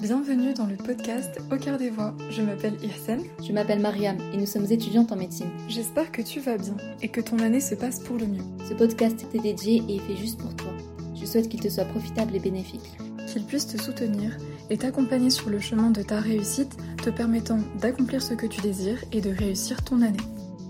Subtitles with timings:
[0.00, 2.12] Bienvenue dans le podcast Au cœur des voix.
[2.30, 3.22] Je m'appelle Irsen.
[3.46, 5.50] Je m'appelle Mariam et nous sommes étudiantes en médecine.
[5.68, 8.42] J'espère que tu vas bien et que ton année se passe pour le mieux.
[8.68, 10.72] Ce podcast t'est dédié et est fait juste pour toi.
[11.14, 12.98] Je souhaite qu'il te soit profitable et bénéfique.
[13.28, 14.36] Qu'il puisse te soutenir
[14.68, 19.04] et t'accompagner sur le chemin de ta réussite, te permettant d'accomplir ce que tu désires
[19.12, 20.18] et de réussir ton année.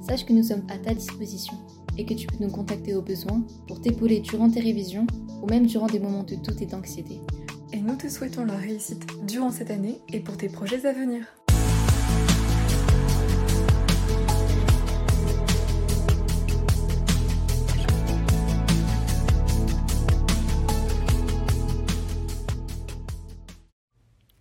[0.07, 1.55] Sache que nous sommes à ta disposition
[1.99, 5.07] et que tu peux nous contacter au besoin pour t'épauler durant tes révisions
[5.43, 7.21] ou même durant des moments de doute et d'anxiété.
[7.73, 11.25] Et nous te souhaitons la réussite durant cette année et pour tes projets à venir.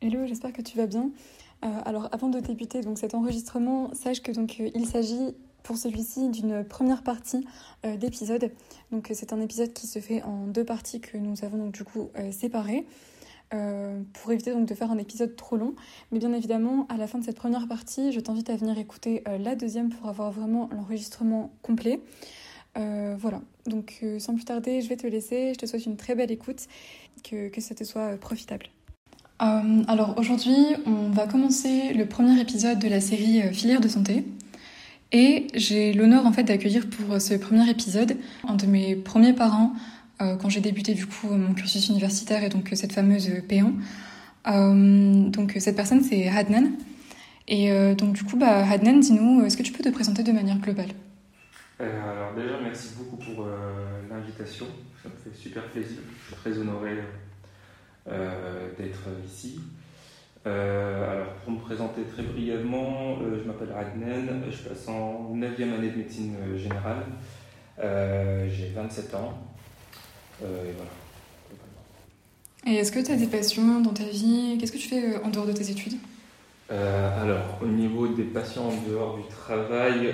[0.02, 1.10] Hello, j'espère que tu vas bien.
[1.64, 5.36] Euh, alors avant de débuter donc cet enregistrement, sache que donc euh, il s'agit
[5.66, 7.46] pour celui-ci d'une première partie
[7.86, 8.52] euh, d'épisode.
[8.92, 11.84] Donc c'est un épisode qui se fait en deux parties que nous avons donc du
[11.84, 12.86] coup séparées.
[14.14, 15.76] pour éviter donc de faire un épisode trop long.
[16.12, 19.24] Mais bien évidemment, à la fin de cette première partie, je t'invite à venir écouter
[19.40, 22.00] la deuxième pour avoir vraiment l'enregistrement complet.
[22.76, 25.54] voilà, donc sans plus tarder, je vais te laisser.
[25.54, 26.68] Je te souhaite une très belle écoute,
[27.24, 28.68] que, que ça te soit profitable.
[29.42, 33.88] Euh, alors aujourd'hui, on va commencer le premier épisode de la série euh, Filière de
[33.90, 34.24] santé.
[35.18, 39.72] Et j'ai l'honneur en fait d'accueillir pour ce premier épisode un de mes premiers parents
[40.22, 43.72] euh, quand j'ai débuté du coup mon cursus universitaire et donc cette fameuse P1.
[45.32, 46.72] donc cette personne c'est Hadnan.
[47.48, 50.58] Et donc du coup, bah, Hadnan, dis-nous, est-ce que tu peux te présenter de manière
[50.58, 50.90] globale?
[51.80, 53.46] Alors déjà, merci beaucoup pour
[54.10, 54.66] l'invitation.
[55.02, 56.00] Ça me fait super plaisir.
[56.20, 56.98] Je suis très honoré
[58.08, 59.60] euh, d'être ici.
[60.46, 65.74] Euh, alors, pour me présenter très brièvement, euh, je m'appelle Adnen, je passe en 9e
[65.74, 67.04] année de médecine générale.
[67.80, 69.34] J'ai 27 ans.
[70.42, 70.92] et voilà.
[72.68, 74.58] Et est-ce que tu as des passions dans ta vie?
[74.60, 75.98] Qu'est-ce que tu fais en dehors de tes études?
[76.70, 80.14] Alors, au niveau des passions en dehors du travail,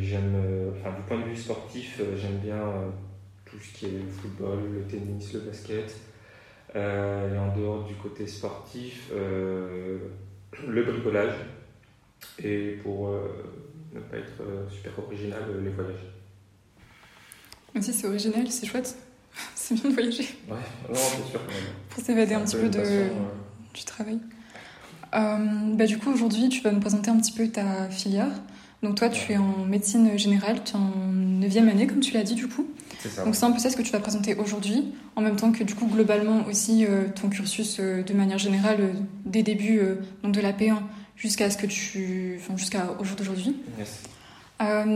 [0.00, 0.34] j'aime,
[0.72, 2.60] enfin, du point de vue sportif, j'aime bien
[3.44, 5.96] tout ce qui est le football, le tennis, le basket.
[6.76, 9.98] Euh, et en dehors du côté sportif, euh,
[10.68, 11.34] le bricolage.
[12.42, 13.28] Et pour euh,
[13.94, 16.06] ne pas être super original, les voyages.
[17.74, 18.96] Même si c'est original, c'est chouette.
[19.54, 20.28] c'est bien de voyager.
[20.48, 20.56] Ouais,
[20.88, 21.72] non, c'est sûr quand même.
[21.88, 23.08] Pour s'évader un, petit peu, de,
[23.74, 24.18] du travail.
[25.12, 28.30] bah, du coup, aujourd'hui, tu vas nous présenter un petit peu ta filière.
[28.82, 30.92] Donc toi, tu es en médecine générale, tu es en
[31.40, 32.66] 9e année, comme tu l'as dit, du coup.
[33.24, 35.64] Donc c'est un peu ça ce que tu vas présenter aujourd'hui, en même temps que
[35.64, 38.92] du coup globalement aussi euh, ton cursus euh, de manière générale euh,
[39.24, 39.80] des débuts
[40.22, 40.76] donc de la P1
[41.16, 43.56] jusqu'à ce que tu, enfin jusqu'à au jour d'aujourd'hui.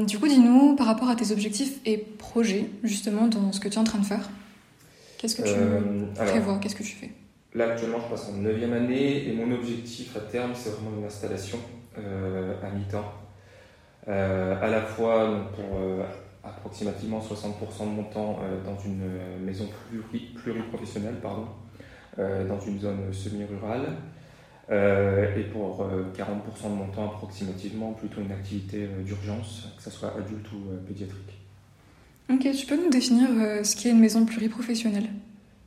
[0.07, 3.77] du coup, dis-nous par rapport à tes objectifs et projets justement dans ce que tu
[3.77, 4.29] es en train de faire.
[5.19, 7.11] Qu'est-ce que tu prévois Qu'est-ce que tu fais?
[7.55, 11.07] Là actuellement, je passe en 9e année et mon objectif à terme, c'est vraiment une
[11.07, 11.59] installation
[11.97, 13.13] à mi-temps.
[14.07, 15.79] à la fois donc, pour
[16.45, 19.69] approximativement 60% de mon temps euh, dans une euh, maison
[20.37, 21.47] pluriprofessionnelle, pardon,
[22.19, 23.87] euh, dans une zone semi-rurale.
[24.71, 30.51] et pour 40% de mon temps approximativement plutôt une activité d'urgence, que ce soit adulte
[30.53, 31.35] ou pédiatrique.
[32.31, 33.29] Ok, tu peux nous définir
[33.63, 35.11] ce qu'est une maison pluriprofessionnelle?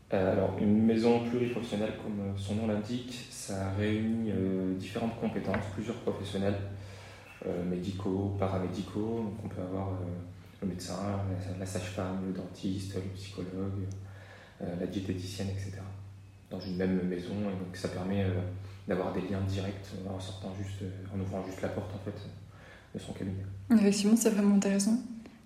[0.09, 4.31] Alors, une maison pluriprofessionnelle, comme son nom l'indique, ça réunit
[4.79, 6.57] différentes compétences, plusieurs professionnels,
[7.69, 9.25] médicaux, paramédicaux.
[9.25, 9.89] Donc, on peut avoir
[10.62, 10.95] le médecin,
[11.59, 13.85] la, sage-femme, le dentiste, le psychologue,
[14.62, 15.73] euh, la diététicienne, etc.
[16.50, 18.40] Dans une même maison, et donc ça permet euh,
[18.88, 22.17] d'avoir des liens directs en sortant juste, euh, en ouvrant juste la porte en fait
[22.96, 23.46] de son cabinet.
[23.72, 24.97] Effectivement, c'est vraiment intéressant.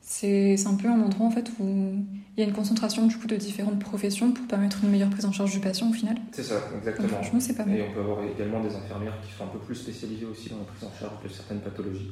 [0.03, 1.95] C'est un peu un endroit en fait où
[2.35, 5.25] il y a une concentration du coup de différentes professions pour permettre une meilleure prise
[5.25, 6.17] en charge du patient au final.
[6.31, 7.07] C'est ça, exactement.
[7.09, 7.77] franchement, c'est pas mal.
[7.77, 10.57] Et on peut avoir également des infirmières qui sont un peu plus spécialisées aussi dans
[10.57, 12.11] la prise en charge de certaines pathologies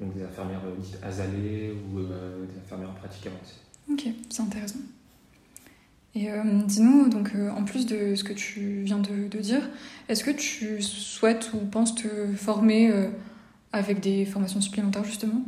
[0.00, 3.54] donc des infirmières euh, dites azalées ou euh, des infirmières en pratique avancée.
[3.90, 4.80] Ok, c'est intéressant.
[6.14, 9.60] Et euh, dis-nous, donc en plus de ce que tu viens de, dire,
[10.08, 12.90] est-ce que tu souhaites ou penses te former
[13.70, 15.42] avec des formations supplémentaires justement?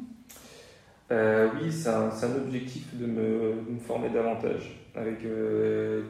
[1.10, 5.26] Oui, c'est un, un, objectif de me, me, former davantage avec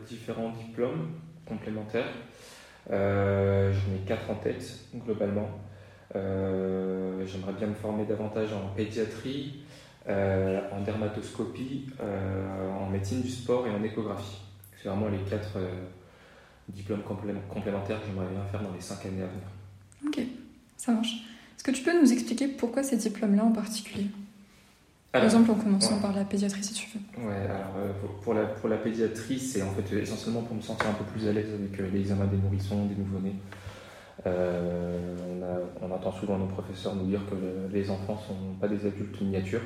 [0.08, 1.06] différents diplômes
[1.46, 2.12] complémentaires.
[2.90, 5.49] J'en ai quatre en tête globalement.
[6.16, 9.60] Euh, j'aimerais bien me former davantage en pédiatrie,
[10.08, 14.40] euh, en dermatoscopie, euh, en médecine du sport et en échographie.
[14.81, 15.58] C'est vraiment les quatre
[16.69, 19.49] diplômes complémentaires que j'aimerais bien faire dans les cinq années à venir.
[20.06, 20.20] Ok,
[20.76, 21.25] ça marche.
[21.56, 24.06] Est-ce que tu peux nous expliquer pourquoi ces diplômes-là en particulier?
[25.11, 27.26] Par exemple, en commençant par la pédiatrie, si tu veux.
[27.26, 27.72] Ouais, alors
[28.22, 31.26] pour, la, pour la pédiatrie, c'est en fait essentiellement pour me sentir un peu plus
[31.26, 33.34] à l'aise avec l'examen des nourrissons, des nouveau-nés.
[34.25, 38.87] On, on, entend souvent nos professeurs nous dire que les enfants ne sont pas des
[38.87, 39.62] adultes miniatures.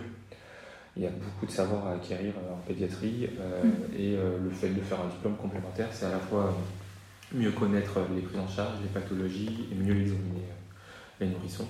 [0.96, 3.99] Il y a beaucoup de savoir à acquérir en pédiatrie mm.
[3.99, 6.54] et le fait de faire un diplôme complémentaire, c'est à la fois
[7.34, 10.49] mieux connaître les prises en charge, les pathologies et mieux examiner
[11.20, 11.66] les nourrissons.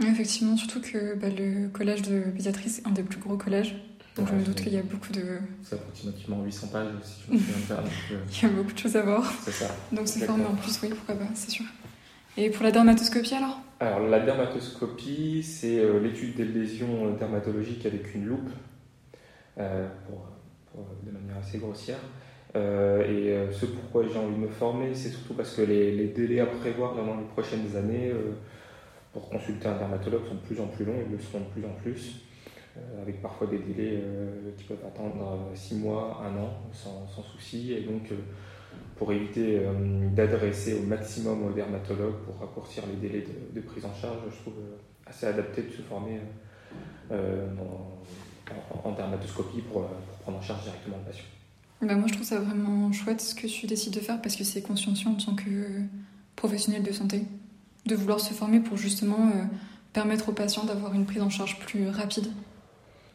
[0.00, 3.74] Effectivement, surtout que bah, le collège de pédiatrie, c'est un des plus gros collèges.
[4.16, 5.38] Donc je me doute qu'il y a beaucoup de.
[5.62, 7.76] C'est approximativement 800 pages, si je me souviens bien.
[7.76, 9.32] Euh, Il y a beaucoup de choses à voir.
[9.42, 9.74] C'est ça.
[9.90, 11.64] Donc se former en plus, oui, pourquoi pas, c'est sûr.
[12.36, 13.58] Et pour la dermatoscopie alors?
[13.80, 18.50] Alors la dermatoscopie, c'est euh, l'étude des lésions euh, dermatologiques avec une loupe,
[19.56, 21.98] pour, de manière assez grossière.
[22.54, 26.46] et ce pourquoi j'ai envie de me former, c'est surtout parce que les, délais à
[26.46, 28.12] prévoir dans les prochaines années
[29.12, 31.64] pour consulter un dermatologue sont de plus en plus longs, ils le seront de plus
[31.64, 32.22] en plus,
[32.76, 37.22] euh, avec parfois des délais euh, qui peuvent attendre 6 mois, 1 an, sans, sans
[37.22, 37.74] souci.
[37.74, 38.16] Et donc, euh,
[39.02, 39.60] pour éviter
[40.14, 44.54] d'adresser au maximum aux dermatologues pour raccourcir les délais de, prise en charge, je trouve
[45.04, 46.20] assez adapté de se former
[47.10, 49.88] en, dermatoscopie pour,
[50.20, 51.24] prendre en charge directement le patient.
[51.80, 54.44] Bah moi, je trouve ça vraiment chouette ce que tu décides de faire parce que
[54.44, 55.82] c'est consciencieux en tant que
[56.36, 57.24] professionnel de santé
[57.86, 59.42] de vouloir se former pour justement euh,
[59.92, 62.28] permettre aux patients d'avoir une prise en charge plus rapide.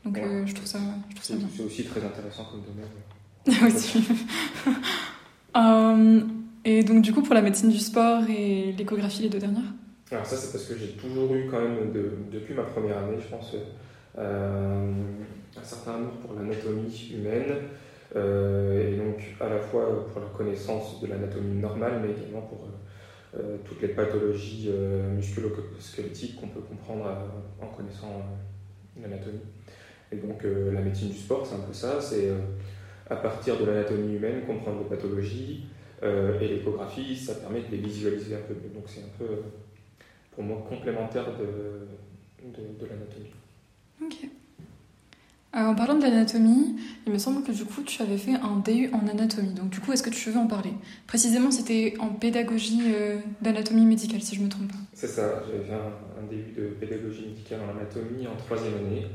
[0.03, 0.79] Donc euh, je trouve ça,
[1.09, 1.47] je trouve ça bien.
[1.55, 2.89] C'est aussi très intéressant comme domaine.
[3.73, 4.03] aussi.
[5.57, 6.21] Euh,
[6.65, 9.73] et donc du coup pour la médecine du sport et l'échographie, les deux dernières
[10.11, 11.91] Alors ça c'est parce que j'ai toujours eu quand même,
[12.31, 13.55] depuis ma première année, je pense,
[14.17, 17.55] un certain amour pour l'anatomie humaine.
[18.15, 22.67] et donc à la fois pour la connaissance de l'anatomie normale, mais également pour
[23.35, 28.23] euh, toutes les pathologies euh, musculo-squelettiques qu'on peut comprendre euh, en connaissant
[28.99, 29.41] l'anatomie.
[30.11, 32.31] Et donc la médecine du sport, c'est un peu ça, c'est
[33.09, 35.65] à partir de l'anatomie humaine comprendre les pathologies,
[36.03, 38.69] et l'échographie, ça permet de les visualiser un peu mieux.
[38.73, 39.41] Donc c'est un peu,
[40.31, 41.87] pour moi, complémentaire de,
[42.43, 43.31] de, de l'anatomie.
[44.03, 44.29] Ok.
[45.55, 46.75] Euh, en parlant de l'anatomie,
[47.05, 49.53] il me semble que du coup tu avais fait un DU en anatomie.
[49.53, 50.73] Donc du coup, est-ce que tu veux en parler?
[51.07, 54.77] Précisément, c'était en pédagogie euh, d'anatomie médicale, si je ne me trompe pas.
[54.93, 59.07] C'est ça, j'avais fait un, un, DU de pédagogie médicale en anatomie en troisième année.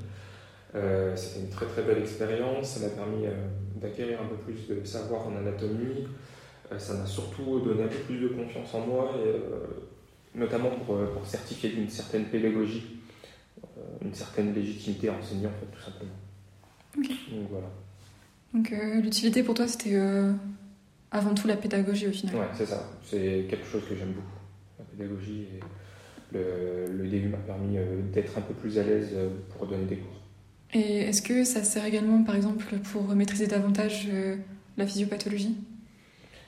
[0.75, 3.27] Euh, c'était une très très belle expérience, ça m'a permis
[3.82, 6.06] d'acquérir un peu plus de savoir en anatomie.
[6.79, 11.26] ça m'a surtout donné un peu plus de confiance en moi, et, notamment pour, pour
[11.26, 13.00] certifier d'une certaine pédagogie,
[14.02, 16.12] une certaine légitimité à enseigner en fait, tout simplement.
[16.96, 17.69] Donc voilà.
[18.55, 20.32] Donc euh, l'utilité pour toi, c'était euh,
[21.11, 22.37] avant tout la pédagogie au final.
[22.37, 22.90] Ouais, c'est ça.
[23.05, 24.38] C'est quelque chose que j'aime beaucoup.
[24.78, 25.61] La pédagogie et
[26.32, 29.17] le, le DU m'a permis euh, d'être un peu plus à l'aise
[29.50, 30.20] pour donner des cours.
[30.75, 34.09] Et est-ce que ça sert également, par exemple, pour maîtriser davantage
[34.77, 35.57] la physiopathologie?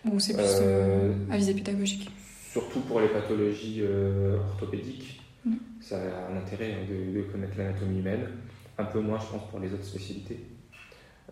[0.04, 2.10] Ou c'est plus à visée pédagogique?
[2.50, 3.82] Surtout pour les pathologies
[4.50, 5.20] orthopédiques.
[5.44, 5.56] Mm.
[5.80, 8.28] Ça a un intérêt hein, de, de connaître l'anatomie humaine.
[8.78, 10.40] Un peu moins, je pense, pour les autres spécialités.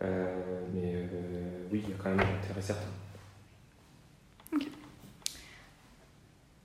[0.03, 2.91] Euh, mais euh, oui, il y a quand même un intérêt certain.
[4.55, 4.67] Ok.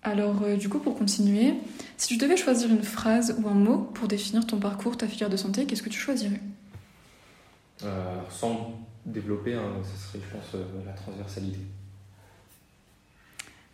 [0.08, 1.54] Alors, euh, du coup, pour continuer,
[1.98, 5.30] si tu devais choisir une phrase ou un mot pour définir ton parcours, ta filière
[5.30, 6.42] de santé, qu'est-ce que tu choisirais?
[8.30, 8.72] Sans
[9.06, 11.60] développer, hein, ce serait, je pense, la transversalité.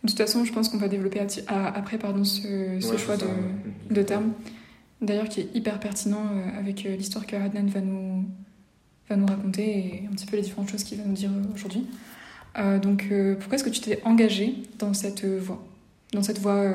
[0.02, 3.26] De toute façon, je pense qu'on va développer après pardon, ce, choix de,
[3.90, 4.32] de termes
[5.04, 8.24] d'ailleurs qui est hyper pertinent euh, avec euh, l'histoire que Adnan va nous,
[9.08, 11.54] va nous raconter et un petit peu les différentes choses qu'il va nous dire euh,
[11.54, 11.86] aujourd'hui.
[12.82, 15.62] donc pourquoi est-ce que tu t'es engagé dans cette voie,
[16.14, 16.72] dans cette voie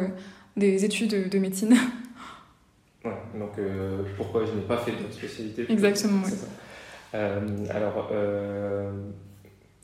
[0.55, 1.75] des études de médecine
[3.05, 3.51] Ouais, donc
[4.17, 7.17] pourquoi je n'ai pas fait d'autres spécialité Exactement, oui.
[7.69, 8.12] alors,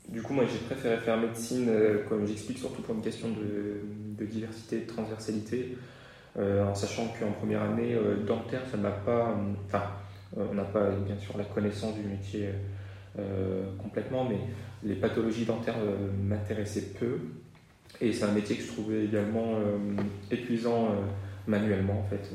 [0.08, 1.70] du coup, moi j'ai préféré faire médecine,
[2.10, 3.80] comme j'explique, surtout pour une question de,
[4.18, 5.76] de diversité, de transversalité.
[6.38, 9.30] Euh, en sachant qu'en première année, euh, dentaire, ça m'a pas.
[9.30, 9.84] Euh, enfin,
[10.36, 12.50] on n'a pas bien sûr la connaissance du métier
[13.78, 14.36] complètement, mais
[14.82, 15.78] les pathologies dentaires
[16.22, 17.18] m'intéressaient peu.
[18.00, 19.58] Et c'est un métier que je trouvais également
[20.30, 20.88] épuisant
[21.46, 22.30] manuellement, en fait,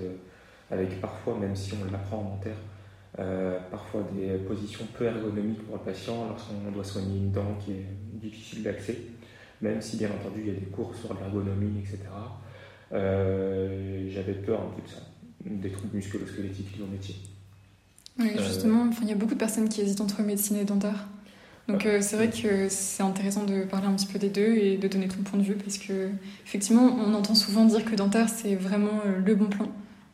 [0.72, 2.58] avec parfois, même si on l'apprend en dentaire,
[3.70, 7.86] parfois des positions peu ergonomiques pour le patient lorsqu'on doit soigner une dent qui est
[8.14, 8.98] difficile d'accès,
[9.62, 12.00] même si bien entendu il y a des cours sur l'ergonomie, etc.
[12.94, 15.02] Euh, j'avais peur un peu de ça,
[15.46, 17.16] des troubles musculo-squelettiques liés au métier.
[18.20, 21.08] Oui, euh, justement, il y a beaucoup de personnes qui hésitent entre médecine et dentaire.
[21.68, 24.78] Donc euh, c'est vrai que c'est intéressant de parler un petit peu des deux et
[24.78, 26.10] de donner ton point de vue parce que
[26.46, 29.70] effectivement on entend souvent dire que dentaire c'est vraiment le bon plan,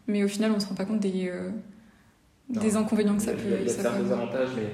[0.07, 1.31] mais au final on se rend pas compte des,
[2.49, 3.39] des inconvénients que ça peut.
[3.45, 4.67] Il y a, il y a ça certains peut- avantages, mais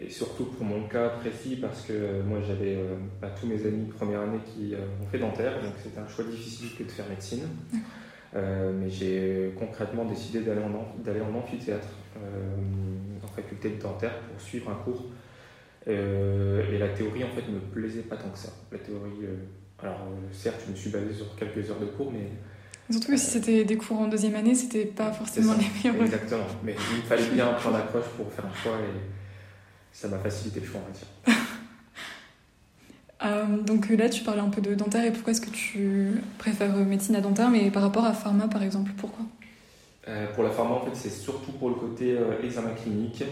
[0.00, 3.64] et surtout pour mon cas précis, parce que euh, moi j'avais euh, bah, tous mes
[3.66, 6.82] amis de première année qui euh, ont fait dentaire, donc c'était un choix difficile que
[6.84, 7.44] de faire médecine.
[8.34, 12.20] Euh, mais j'ai concrètement décidé d'aller en, en amphithéâtre, euh,
[13.24, 15.04] en faculté de dentaire, pour suivre un cours.
[15.88, 18.48] Euh, et la théorie en fait me plaisait pas tant que ça.
[18.72, 19.36] La théorie, euh,
[19.80, 22.28] alors euh, certes, je me suis basé sur quelques heures de cours, mais
[22.90, 25.58] Surtout que si c'était des cours en deuxième année, c'était pas forcément ça.
[25.58, 26.04] les meilleurs.
[26.04, 26.46] Exactement.
[26.62, 29.00] Mais il me fallait bien un plan d'approche pour faire un choix et
[29.92, 31.08] ça m'a facilité le choix, on va dire.
[33.64, 37.16] Donc là, tu parlais un peu de dentaire et pourquoi est-ce que tu préfères médecine
[37.16, 39.24] à dentaire, mais par rapport à pharma par exemple, pourquoi?
[40.34, 43.24] Pour la pharma, en fait, c'est surtout pour le côté examen clinique.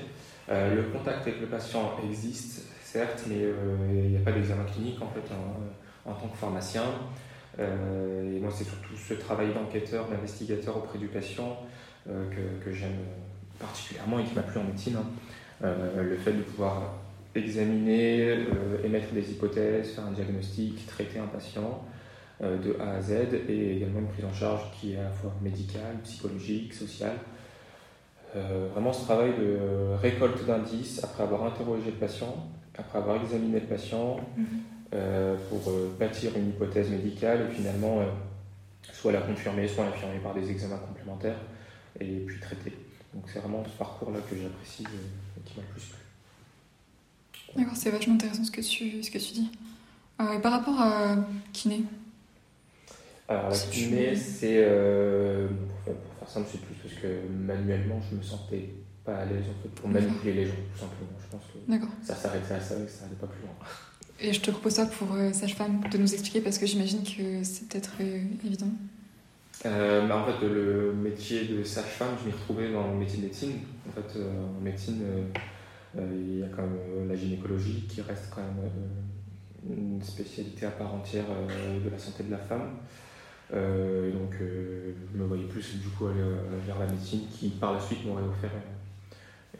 [0.51, 3.55] Euh, le contact avec le patient existe, certes, mais euh,
[3.91, 5.25] il n'y a pas d'examen clinique en fait
[6.05, 6.85] en, tant que pharmacien.
[7.59, 11.59] Euh, et moi, c'est surtout ce travail d'enquêteur, d'investigateur auprès du patient
[12.07, 12.99] que, j'aime
[13.59, 14.97] particulièrement et qui m'a plu en médecine.
[14.97, 15.75] hein.
[15.97, 16.97] Le fait de pouvoir
[17.35, 18.37] examiner,
[18.85, 21.83] émettre des hypothèses, faire un diagnostic, traiter un patient
[22.43, 23.13] de A à Z
[23.49, 27.17] et également une prise en charge qui est à la fois médicale, psychologique, sociale.
[28.37, 29.59] Euh, vraiment ce travail de
[30.01, 34.19] récolte d'indices après avoir interrogé le patient, après avoir examiné le patient,
[34.93, 38.03] euh, pour euh, bâtir une hypothèse médicale et finalement
[38.93, 41.39] soit la confirmer, soit l'infirmer par des examens complémentaires
[42.01, 42.73] et puis traiter.
[43.15, 45.99] Donc c'est vraiment ce parcours-là que j'apprécie et qui m'a le plus plu.
[47.57, 49.51] D'accord, c'est vachement intéressant ce que tu, ce que tu dis.
[50.21, 51.17] Euh, et par rapport à
[51.53, 51.83] kiné,
[53.29, 55.49] Alors la kiné, c'est euh,
[55.85, 58.71] pour, faire, simple, c'est plus parce que manuellement je me sentais
[59.05, 61.19] pas à l'aise en fait pour manipuler les gens tout simplement.
[61.21, 63.55] Je pense que ça s'arrêtait à ça et ça n'allait pas plus loin.
[64.21, 67.43] Et je te propose ça pour euh, sage-femme de nous expliquer parce que j'imagine que
[67.43, 68.71] c'est peut-être euh, évident.
[69.67, 73.23] Euh, bah, en fait, le métier de sage-femme, je m'y retrouvais dans le métier de
[73.25, 73.53] médecine.
[73.89, 75.03] En fait, en médecine,
[75.97, 78.71] il y a quand même la gynécologie qui reste quand même
[79.69, 81.25] une spécialité à part entière
[81.85, 82.71] de la santé de la femme.
[83.53, 86.37] Euh, et donc, euh, je me voyais plus du coup aller euh,
[86.67, 88.51] vers la médecine qui, par la suite, m'aurait offert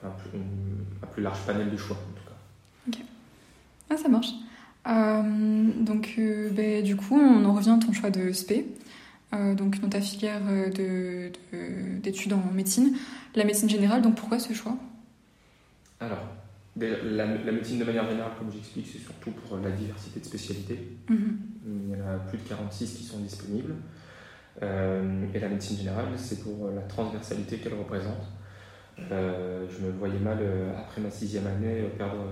[0.03, 0.31] un, plus,
[1.03, 2.25] un plus large panel de choix, en tout
[2.97, 2.99] cas.
[3.91, 4.31] Ah, ça marche.
[4.87, 5.23] Euh,
[5.81, 8.65] donc, euh, ben, du coup, on en revient à ton choix de SP.
[9.57, 12.97] Donc, dans ta filière de- de- d'études en médecine,
[13.35, 14.77] la médecine générale, donc pourquoi ce choix?
[15.99, 16.23] Alors,
[16.77, 20.79] la, la médecine de manière générale, comme j'explique, c'est surtout pour la diversité de spécialités.
[21.09, 21.39] Mhm.
[21.67, 23.75] Il y en a plus de 46 qui sont disponibles.
[24.63, 28.27] Euh, et la médecine générale, c'est pour la transversalité qu'elle représente.
[29.11, 32.25] Euh, je me voyais mal, euh, après ma sixième année, perdre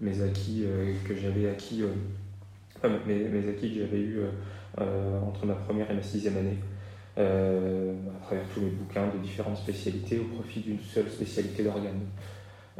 [0.00, 0.64] mes acquis
[1.06, 1.82] que j'avais acquis,
[2.76, 4.20] enfin, mes, mes acquis que j'avais eus
[4.80, 6.58] euh, entre ma première et ma sixième année,
[7.16, 12.00] à travers tous mes bouquins de différentes spécialités au profit d'une seule spécialité d'organe.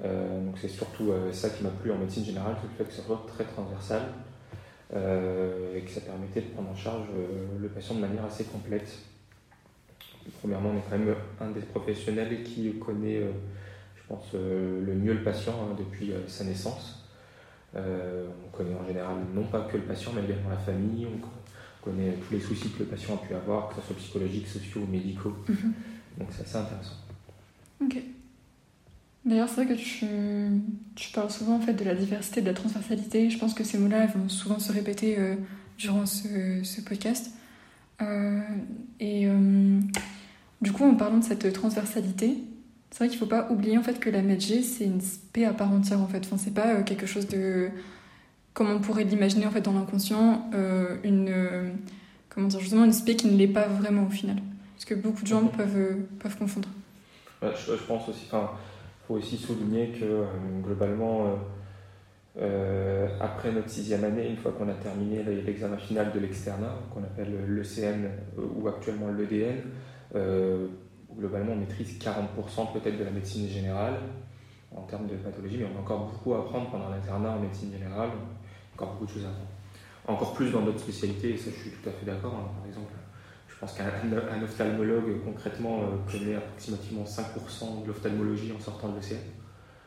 [0.02, 2.84] Euh, donc c'est surtout euh, ça qui m'a plu en médecine générale, c'est le fait
[2.84, 4.02] que ça soit très transversal
[4.94, 7.06] euh, et que ça permettait de prendre en charge
[7.60, 8.90] le patient de manière assez complète.
[10.40, 13.20] Premièrement, on est quand même un des professionnels qui connaît,
[13.96, 17.04] je pense, le mieux le patient hein, depuis sa naissance.
[17.74, 21.06] On connaît en général non pas que le patient, mais également la famille.
[21.06, 21.28] On co-
[21.82, 24.82] connaît tous les soucis que le patient a pu avoir, que ce soit psychologiques, sociaux
[24.82, 25.34] ou médicaux.
[25.48, 25.72] Mhm.
[26.18, 26.96] Donc c'est assez intéressant.
[27.84, 27.96] Ok.
[29.24, 30.06] D'ailleurs, c'est vrai que tu,
[30.96, 33.30] tu parles souvent en fait de la diversité, de la transversalité.
[33.30, 35.36] Je pense que ces mots-là vont souvent se répéter euh,
[35.78, 37.30] durant ce, ce podcast.
[38.00, 38.40] Euh,
[38.98, 39.80] et euh,
[40.60, 42.38] du coup, en parlant de cette transversalité,
[42.90, 45.44] c'est vrai qu'il ne faut pas oublier en fait que la MedG c'est une spé
[45.44, 46.22] à part entière en fait.
[46.26, 47.70] Enfin, c'est pas quelque chose de
[48.54, 50.50] comme on pourrait l'imaginer en fait dans l'inconscient,
[51.04, 51.32] une
[52.28, 54.36] comment dire justement une spé qui ne l'est pas vraiment au final.
[54.74, 56.68] Parce que beaucoup de gens peuvent peuvent confondre.
[57.40, 58.50] Ouais, je, je pense aussi, enfin,
[59.06, 60.24] faut aussi souligner que euh,
[60.62, 61.34] globalement, euh,
[62.38, 67.02] euh, après notre sixième année, une fois qu'on a terminé l'examen final de l'externat, qu'on
[67.02, 68.08] appelle l'ECN
[68.56, 69.62] ou actuellement l'EDN,
[71.14, 73.94] globalement on maîtrise 40% peut-être de la médecine générale
[74.74, 77.70] en termes de pathologie, mais on a encore beaucoup à apprendre pendant l'internat en médecine
[77.70, 78.08] générale,
[78.74, 79.48] encore beaucoup de choses à apprendre.
[80.06, 82.34] Encore plus dans d'autres spécialités, et ça je suis tout à fait d'accord.
[82.34, 82.50] hein.
[82.58, 82.92] Par exemple,
[83.66, 89.18] pense qu'un un ophtalmologue concrètement euh, connaît approximativement 5% de l'ophtalmologie en sortant de l'ECN,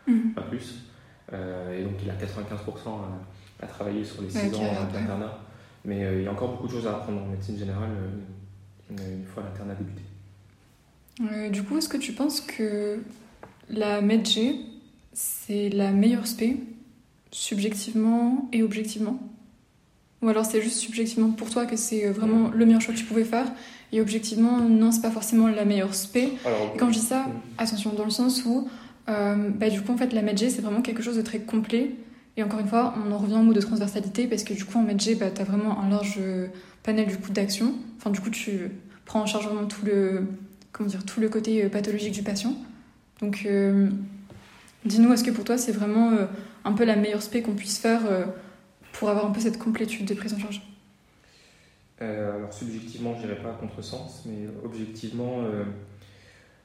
[0.07, 0.33] Mhm.
[0.33, 0.75] pas plus.
[1.33, 2.89] Euh, et donc il a 95%
[3.59, 5.39] à, à travailler sur les 6 Ouais, qui ans d'internat.
[5.83, 7.89] Mais euh, il y a encore beaucoup de choses à apprendre en médecine générale
[8.91, 10.01] euh, une fois l'internat débuté.
[11.51, 12.99] Du coup, est-ce que tu penses que
[13.69, 14.55] la MedG,
[15.13, 16.57] c'est la meilleure spé,
[17.31, 19.19] subjectivement et objectivement?
[20.25, 23.05] Ou alors c'est juste subjectivement pour toi que c'est vraiment le meilleur choix que tu
[23.05, 23.45] pouvais faire
[23.91, 26.23] et objectivement, non, c'est pas forcément la meilleure spé.
[26.23, 27.31] et quand je dis ça, hmm.
[27.59, 28.67] attention, dans le sens où,
[29.07, 31.91] euh, bah, du coup, en fait, la MedG, c'est vraiment quelque chose de très complet.
[32.37, 34.79] Et encore une fois, on en revient au mot de transversalité parce que du coup,
[34.79, 36.19] en MedG, bah, tu as vraiment un large
[36.83, 37.73] panel du coup d'action.
[37.97, 38.71] Enfin, du coup, tu
[39.05, 40.27] prends en charge vraiment tout le,
[40.71, 42.55] comment dire, tout le côté euh, pathologique du patient.
[43.21, 43.87] Donc, euh,
[44.83, 46.11] dis-nous, est-ce que pour toi, c'est vraiment
[46.65, 48.01] un peu la meilleure spé qu'on puisse faire
[48.97, 50.61] pour avoir un peu cette complétude de prise en charge
[52.01, 55.63] euh, alors subjectivement, je n'irai pas à contresens, mais objectivement, euh,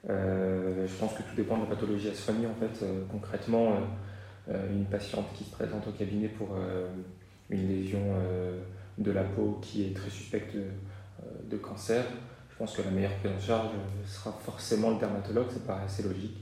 [0.09, 2.47] euh, je pense que tout dépend de la pathologie à soigner.
[2.47, 3.75] En fait, concrètement,
[4.49, 6.57] une patiente qui se présente au cabinet pour
[7.49, 8.01] une lésion
[8.99, 10.57] de la peau qui est très suspecte
[11.49, 12.05] de, cancer,
[12.51, 13.71] je pense que la meilleure prise en charge
[14.05, 16.40] sera forcément le dermatologue, ça paraît assez logique.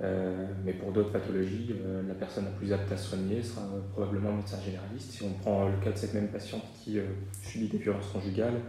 [0.00, 4.30] Euh, mais pour d'autres pathologies, euh, la personne la plus apte à soigner sera probablement
[4.30, 5.10] un médecin généraliste.
[5.10, 7.04] Si on prend le cas de cette même patiente qui euh,
[7.42, 8.60] subit des violences conjugales,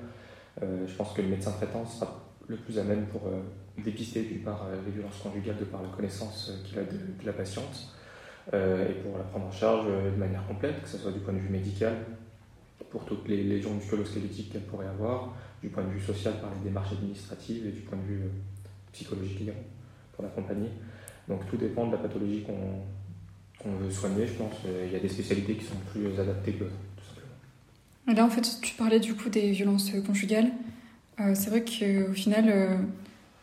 [0.61, 3.21] je pense que le médecin traitant sera le plus à même pour
[3.83, 7.89] dépister d'une part les violences conjugales de par la connaissance qu'il a de, la patiente
[8.53, 11.39] et pour la prendre en charge de manière complète, que ce soit du point de
[11.39, 11.95] vue médical,
[12.91, 16.69] pour toutes les lésions musculo-squelettiques qu'elle pourrait avoir, du point de vue social par les
[16.69, 18.21] démarches administratives et du point de vue
[18.91, 19.49] psychologique
[20.13, 20.69] pour l'accompagner.
[21.27, 24.53] Donc tout dépend de la pathologie qu'on veut soigner, je pense.
[24.85, 28.15] Il y a des spécialités qui sont plus adaptées que tout simplement.
[28.15, 30.51] Là, en fait, tu parlais du coup des violences conjugales.
[31.19, 32.77] Euh, c'est vrai qu'au final, euh,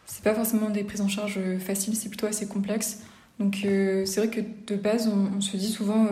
[0.06, 3.02] c'est pas forcément des prises en charge faciles, c'est plutôt assez complexe.
[3.38, 6.06] Donc euh, c'est vrai que de base, on, se dit souvent,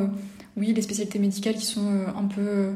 [0.57, 2.71] oui, les spécialités médicales qui sont un peu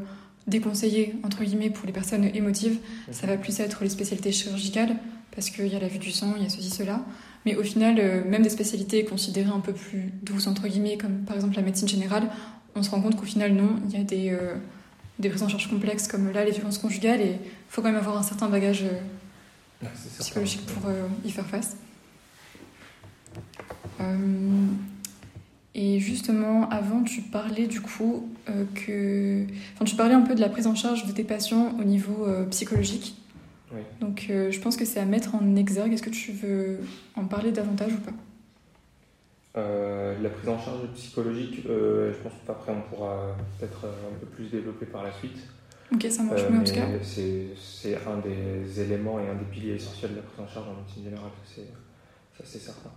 [0.47, 2.79] déconseillées, entre guillemets, pour les personnes émotives,
[3.13, 4.97] ça va plus être les spécialités chirurgicales,
[5.35, 7.01] parce qu'il y a la vue du sang, il y a ceci, cela.
[7.45, 11.25] Mais au final, euh, même des spécialités considérées un peu plus douces, entre guillemets, comme
[11.25, 12.29] par exemple la médecine générale,
[12.77, 14.55] on se rend compte qu'au final, non, il y a des, euh,
[15.19, 17.99] des prises en charge complexes comme là, les violences conjugales, et il faut quand même
[17.99, 19.87] avoir un certain bagage euh,
[20.21, 20.91] psychologique pour
[21.25, 21.77] y faire face.
[25.75, 28.29] et justement, avant, tu parlais du coup
[28.75, 29.45] que.
[29.75, 32.27] Enfin, tu parlais un peu de la prise en charge de tes patients au niveau
[32.51, 33.17] psychologique.
[34.01, 35.93] Donc euh, je pense que c'est à mettre en exergue.
[35.93, 36.79] Est-ce que tu veux
[37.17, 38.13] en parler davantage ou pas?
[39.57, 44.27] Euh, La prise en charge psychologique, euh, je pense qu'après on pourra peut-être un peu
[44.27, 45.39] plus développer par la suite.
[45.93, 46.87] Ok, ça marche mieux en tout cas.
[47.03, 50.75] C'est un des éléments et un des piliers essentiels de la prise en charge en
[50.81, 52.91] médecine générale, ça c'est certain.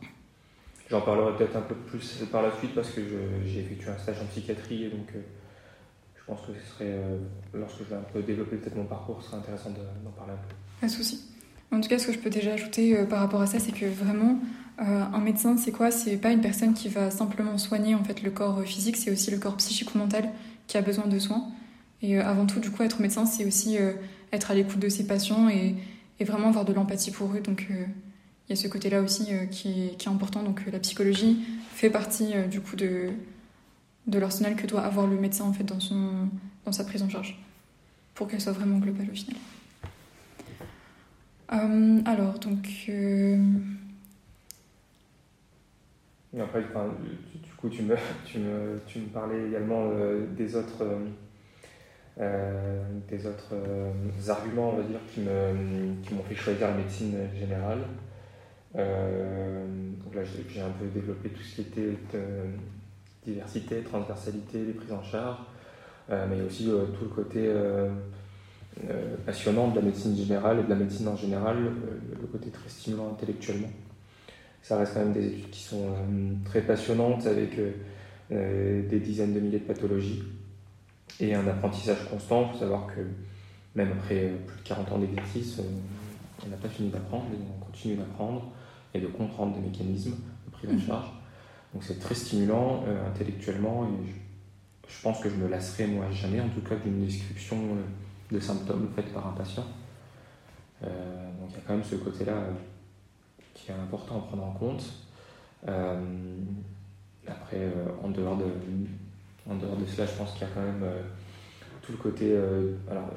[0.90, 3.02] J'en parlerai peut-être un peu plus par la suite parce que
[3.46, 6.98] j'ai effectué un stage en psychiatrie et donc je pense que ce serait,
[7.54, 10.48] lorsque je vais un peu développer peut-être mon parcours, ce serait intéressant d'en parler un
[10.48, 10.56] peu.
[10.82, 11.22] Pas de souci.
[11.72, 13.72] En tout cas, ce que je peux déjà ajouter euh, par rapport à ça, c'est
[13.72, 14.40] que vraiment,
[14.80, 15.92] euh, un médecin, c'est quoi?
[15.92, 19.32] C'est pas une personne qui va simplement soigner en fait le corps physique, c'est aussi
[19.32, 20.30] le corps psychique ou mental
[20.68, 21.48] qui a besoin de soins.
[22.02, 23.78] Et euh, avant tout, du coup, être médecin, c'est aussi
[24.32, 25.76] être à l'écoute de ses patients et,
[26.22, 27.42] vraiment avoir de l'empathie pour eux.
[27.42, 30.44] Donc, il y a ce côté-là aussi qui est, qui, est, important.
[30.44, 31.40] Donc, la psychologie
[31.74, 33.10] fait partie du coup de,
[34.08, 36.30] de l'arsenal que doit avoir le médecin en fait dans, son,
[36.64, 37.38] dans sa prise en charge
[38.14, 39.36] pour qu'elle soit vraiment globale au final.
[41.54, 42.68] Euh, alors, donc.
[42.90, 43.38] Euh,
[46.40, 50.84] après, du coup, tu me, tu me, tu me parlais également euh, des autres,
[53.10, 53.54] des autres
[54.30, 57.80] arguments, on va dire, qui, me, qui m'ont fait choisir la médecine générale.
[58.74, 61.98] donc là, j'ai un peu développé tout ce qui était
[63.26, 65.40] diversité, transversalité, les prises en charge,
[66.10, 67.90] mais aussi tout le côté euh,
[69.26, 72.70] passionnant de la médecine générale et de la médecine en général, euh, le côté très
[72.70, 73.70] stimulant intellectuellement.
[74.62, 77.58] Ça reste quand même des études qui sont euh, très passionnantes avec
[78.30, 80.24] des dizaines de milliers de pathologies
[81.20, 82.48] et un apprentissage constant.
[82.48, 83.02] Il faut savoir que
[83.76, 85.62] même après plus de 40 ans d'exercice,
[86.44, 88.52] on n'a pas fini d'apprendre, on continue d'apprendre
[88.96, 90.16] et de comprendre des mécanismes
[90.48, 91.12] de prise en charge.
[91.74, 94.10] Donc c'est très stimulant intellectuellement et
[94.90, 97.58] je, pense que je me lasserai moi jamais, en tout cas d'une description
[98.32, 99.66] de symptômes faits par un patient.
[100.84, 100.88] Euh,
[101.40, 102.52] donc il y a quand même ce côté-là euh,
[103.54, 104.84] qui est important à prendre en compte.
[105.68, 106.00] Euh,
[107.28, 107.72] après,
[108.04, 108.46] en, dehors de,
[109.50, 110.86] en dehors de cela, je pense qu'il y a quand même
[111.82, 112.38] tout le côté
[112.90, 113.10] alors,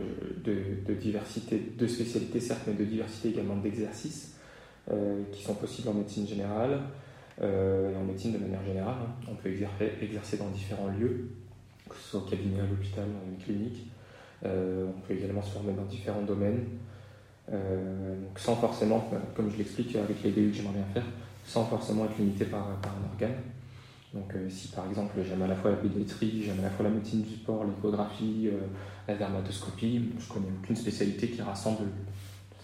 [0.42, 4.38] de, diversité, de spécialité certes, mais de diversité également d'exercices
[5.30, 6.80] qui sont possibles en médecine générale
[7.42, 8.96] et en médecine de manière générale.
[8.98, 9.12] Hein.
[9.30, 11.28] On peut exercer, exercer dans différents lieux,
[11.86, 13.90] que ce soit au cabinet, à l'hôpital, dans une clinique.
[14.44, 16.64] Euh, on peut également se former dans différents domaines,
[17.52, 21.04] euh, sans forcément, comme je l'explique avec les DU que j'aimerais bien faire,
[21.44, 23.36] sans forcément être limité par, un organe.
[24.14, 26.90] Donc si par exemple j'aime à la fois la pédiatrie, j'aime à la fois la
[26.90, 28.48] médecine du sport, l'échographie,
[29.06, 31.88] la dermatoscopie, je connais aucune spécialité qui rassemble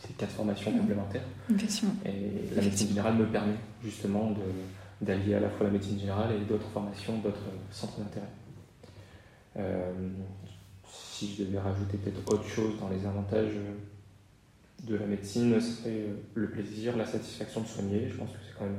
[0.06, 0.78] ces quatre formations Mhm.
[0.78, 1.24] complémentaires.
[2.06, 4.34] Et la médecine générale me permet justement
[5.02, 8.26] d'allier à la fois la médecine générale et d'autres formations, d'autres centres d'intérêt.
[9.58, 9.92] Euh,
[11.26, 13.52] si je devais rajouter peut-être autre chose dans les avantages
[14.86, 18.08] de la médecine, ce serait euh, le plaisir, la satisfaction de soigner.
[18.10, 18.76] Je pense que c'est quand même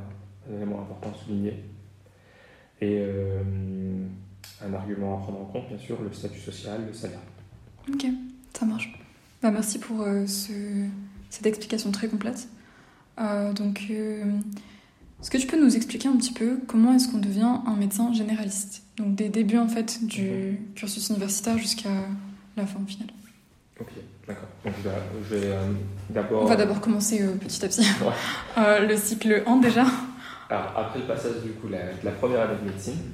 [0.52, 1.64] un, élément important à souligner.
[2.82, 3.42] Et euh,
[4.64, 7.20] un argument à prendre en compte, bien sûr, le statut social, le salaire.
[7.92, 8.06] Ok,
[8.58, 8.94] ça marche.
[9.42, 10.86] Bah, merci pour euh, ce-
[11.30, 12.48] cette explication très complète.
[13.20, 14.24] Euh, donc, euh,
[15.22, 18.14] est-ce que tu peux nous expliquer un petit peu comment est-ce qu'on devient un médecin
[18.14, 18.84] généraliste?
[18.98, 21.90] Donc, des débuts en fait du cursus universitaire jusqu'à
[22.58, 23.10] la fin finale.
[23.80, 23.90] Ok,
[24.28, 24.48] d'accord.
[24.64, 24.96] Donc je vais,
[25.30, 25.74] je vais, euh,
[26.10, 26.44] d'abord.
[26.44, 27.82] On va d'abord commencer euh, petit à petit.
[27.82, 28.14] Ouais.
[28.58, 29.86] Euh, le cycle 1 déjà.
[30.50, 33.12] Alors, après le passage du coup, la, de la première année de médecine,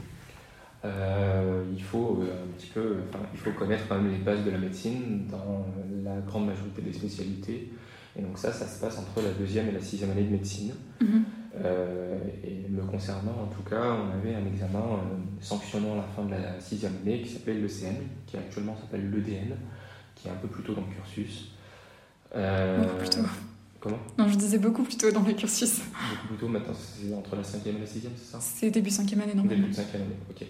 [0.83, 2.97] il faut un petit peu,
[3.33, 5.65] il faut connaître quand même les bases de la médecine dans
[6.03, 7.71] la grande majorité des spécialités.
[8.15, 10.73] Et donc ça, ça se passe entre la deuxième et la sixième année de médecine.
[10.99, 11.23] Mhm.
[11.53, 16.23] Euh, et me concernant, en tout cas, on avait un examen euh, sanctionnant la fin
[16.23, 19.55] de la sixième année qui s'appelle l'ECN, qui actuellement s'appelle l'EDN,
[20.15, 21.51] qui est un peu plus tôt dans le cursus.
[22.35, 23.19] Euh, Beaucoup plus tôt.
[23.81, 23.97] Comment?
[24.17, 25.79] Non, je disais beaucoup plus tôt dans le cursus.
[25.79, 28.37] Beaucoup plus tôt, maintenant c'est entre la cinquième et la sixième, c'est ça?
[28.39, 29.57] C'est début cinquième année normalement.
[29.59, 30.45] Début de cinquième année, ok.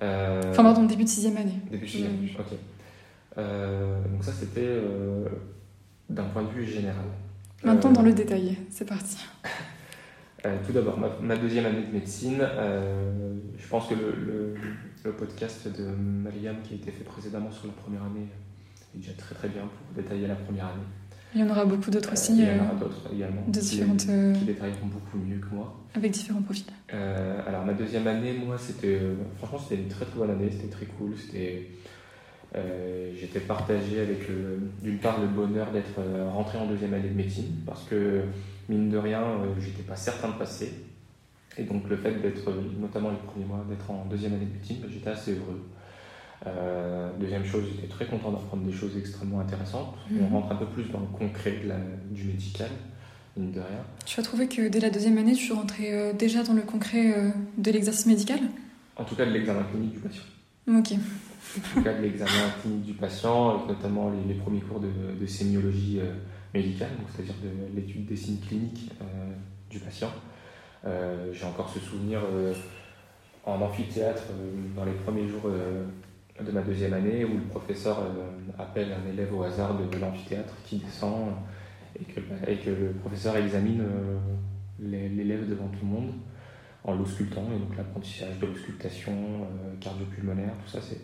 [0.00, 1.60] Enfin, pardon, début de sixième année.
[1.70, 2.34] Début de sixième, Oui.
[2.38, 2.56] ok.
[3.36, 4.80] Donc ça, c'était
[6.08, 7.04] d'un point de vue général.
[7.62, 9.18] Maintenant, dans le détail, c'est parti.
[10.46, 14.54] euh, tout d'abord, ma, ma deuxième année de médecine, euh, je pense que le, le-
[15.04, 18.26] le podcast de Mariam qui a été fait précédemment sur la première année
[18.94, 20.82] est déjà très très bien pour détailler la première année.
[21.34, 23.58] Il y en aura beaucoup d'autres Euh, aussi, il y en aura d'autres également de
[23.58, 25.74] qui- différentes, euh, qui détailleront beaucoup mieux que moi.
[25.94, 26.64] avec différents profils.
[27.46, 28.98] Alors ma deuxième année, moi, c'était
[29.36, 31.68] franchement c'était une très très bonne année, c'était très cool, c'était
[32.56, 34.20] euh, j'étais partagé avec
[34.82, 38.22] d'une part le bonheur d'être euh, rentré en deuxième année de médecine parce que
[38.68, 40.72] mine de rien, euh, j'étais pas certain de passer
[41.58, 44.76] et donc le fait d'être notamment les premiers mois d'être en deuxième année de médecine,
[44.80, 45.60] bah, j'étais assez heureux.
[46.46, 49.94] Euh, deuxième chose, j'étais très content d'apprendre des choses extrêmement intéressantes.
[50.10, 50.32] On Mhm.
[50.32, 51.76] rentre un peu plus dans le concret de la-
[52.10, 52.68] du médical,
[53.36, 53.82] mine de rien.
[54.04, 57.14] Tu as trouvé que dès la deuxième année, tu rentrais euh, déjà dans le concret
[57.16, 58.40] euh, de l'exercice médical?
[58.96, 60.22] En tout cas de l'examen clinique du patient.
[60.68, 60.94] Ok.
[61.56, 62.30] En tout cas de l'examen
[62.60, 64.88] clinique du patient, notamment les, premiers cours de,
[65.20, 66.12] de sémiologie euh,
[66.52, 69.04] médicale, c'est-à-dire de l'étude des signes cliniques euh,
[69.70, 70.10] du patient.
[70.86, 72.20] Euh, J'ai encore ce souvenir
[73.46, 74.24] en amphithéâtre
[74.76, 75.50] dans les premiers jours
[76.40, 77.98] de ma deuxième année où le professeur
[78.58, 81.28] appelle un élève au hasard de l'amphithéâtre qui descend
[81.98, 83.82] et que, et que le professeur examine
[84.80, 86.12] l'é- l'élève devant tout le monde
[86.84, 89.14] en l'auscultant, et donc l'apprentissage de l'auscultation
[89.80, 91.00] cardio-pulmonaire, tout ça, c'est,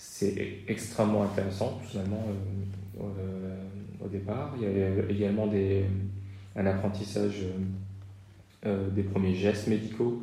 [0.00, 3.56] c'est extrêmement intéressant, finalement, euh, euh,
[4.04, 4.54] au départ.
[4.56, 5.84] Il y a également des,
[6.56, 10.22] un apprentissage euh, euh, des premiers gestes médicaux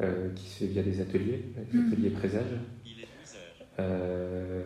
[0.00, 1.92] euh, qui se fait via des ateliers, des Mhm.
[1.92, 2.46] ateliers présage.
[3.78, 4.62] Euh,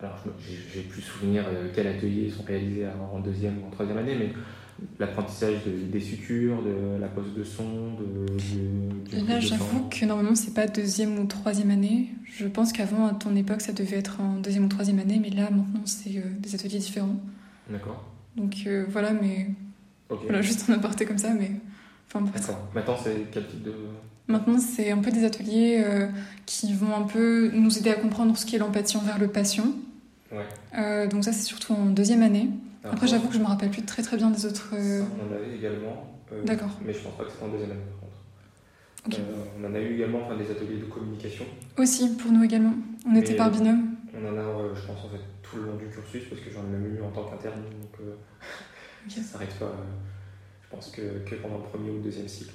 [0.00, 3.70] alors, je j'ai plus souvenir euh, quels ateliers sont réalisés en en deuxième ou en
[3.70, 4.30] troisième année, mais
[4.98, 8.26] l'apprentissage de- des sutures, de la pose de son, de,
[9.16, 12.08] Là, prise de j'avoue que normalement, c'est pas deuxième ou troisième année.
[12.24, 15.30] Je pense qu'avant, à ton époque, ça devait être en deuxième ou troisième année, mais
[15.30, 17.16] là, maintenant, c'est euh, des ateliers différents.
[17.70, 18.04] D'accord.
[18.36, 19.48] Donc euh, voilà, mais
[20.08, 21.50] voilà, juste en aparté comme ça, mais
[22.12, 22.24] enfin.
[22.74, 23.72] Maintenant, c'est quel type de.
[24.28, 26.06] Maintenant, c'est un peu des ateliers euh,
[26.46, 29.66] qui vont un peu nous aider à comprendre ce qu'est l'empathie envers le patient.
[30.30, 31.08] Ouais.
[31.08, 32.50] Donc ça, c'est surtout en deuxième année.
[32.82, 34.70] Alors, Après, j'avoue que je me rappelle plus très très bien des autres.
[34.74, 36.14] euh, ça, on en avait également.
[36.32, 36.70] euh, D'accord.
[36.84, 39.18] Mais je pense pas que c'était en deuxième année, par contre.
[39.20, 41.44] Euh, on en a eu également enfin, des ateliers de communication.
[41.76, 42.74] Aussi, pour nous également.
[43.06, 43.96] On était par binôme.
[44.14, 46.60] On en a, je pense, en fait, tout le long du cursus, parce que j'en
[46.64, 48.06] ai même eu en tant qu'interne, donc
[49.08, 49.72] ça s'arrête pas,
[50.62, 52.54] je pense, que, que pendant le premier ou le deuxième cycle.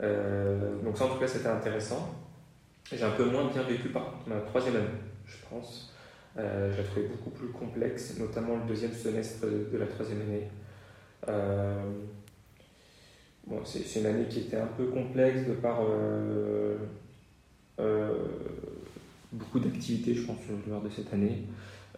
[0.00, 2.14] Donc ça, en tout cas, c'était intéressant.
[2.92, 4.86] J'ai un peu moins bien vécu, par contre, ma troisième année,
[5.24, 5.91] je pense.
[6.38, 10.48] Euh, je la trouvais beaucoup plus complexe, notamment le deuxième semestre de, la troisième année.
[11.28, 11.82] Euh,
[13.46, 16.78] bon, c'est une année qui était un peu complexe de par euh,
[17.80, 18.14] euh,
[19.32, 21.44] beaucoup d'activités, je pense, lors de cette année.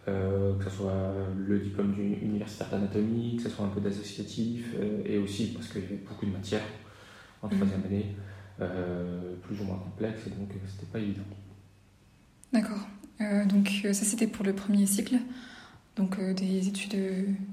[0.05, 5.17] Que ce soit le diplôme d'uni- universitaire d'anatomie, que ce soit un peu d'associatif, et
[5.17, 6.61] aussi parce qu'il y avait beaucoup de matières
[7.41, 7.55] en Mhm.
[7.55, 8.15] troisième année,
[9.41, 11.23] plus ou moins complexes, et donc c'était pas évident.
[12.53, 12.87] D'accord.
[13.21, 15.15] Euh, donc euh, ça, c'était pour le premier cycle,
[15.95, 16.95] donc euh, des études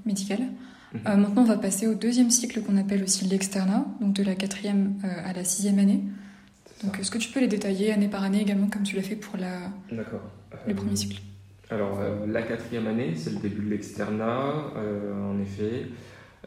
[0.05, 0.47] médicales.
[0.93, 1.01] Mhm.
[1.07, 4.35] Euh, maintenant, on va passer au deuxième cycle qu'on appelle aussi l'externat, donc de la
[4.35, 6.01] quatrième à la sixième année.
[6.83, 9.15] Donc, est-ce que tu peux les détailler année par année également, comme tu l'as fait
[9.15, 9.71] pour la...
[10.67, 11.21] Le premier cycle?
[11.69, 11.97] Alors,
[12.27, 15.87] la quatrième année, c'est le début de l'externat, en effet.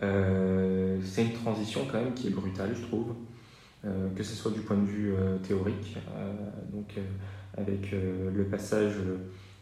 [0.00, 3.14] c'est une transition quand même qui est brutale, je trouve.
[3.82, 5.96] que ce soit du point de vue théorique,
[6.70, 6.94] donc
[7.56, 8.94] avec le passage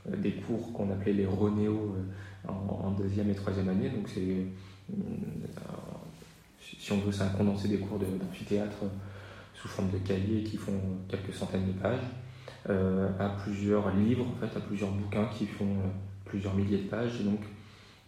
[0.07, 1.95] des cours qu'on appelait les Ronéo
[2.49, 3.89] en, deuxième et troisième année.
[3.89, 4.95] Donc c'est, euh,
[6.61, 8.77] si on veut, c'est un condensé des cours d'amphithéâtre
[9.55, 12.01] sous forme de cahiers qui font quelques centaines de pages,
[12.69, 15.89] euh, à plusieurs livres, en fait, à plusieurs bouquins qui font euh,
[16.25, 17.21] plusieurs milliers de pages.
[17.21, 17.41] Et donc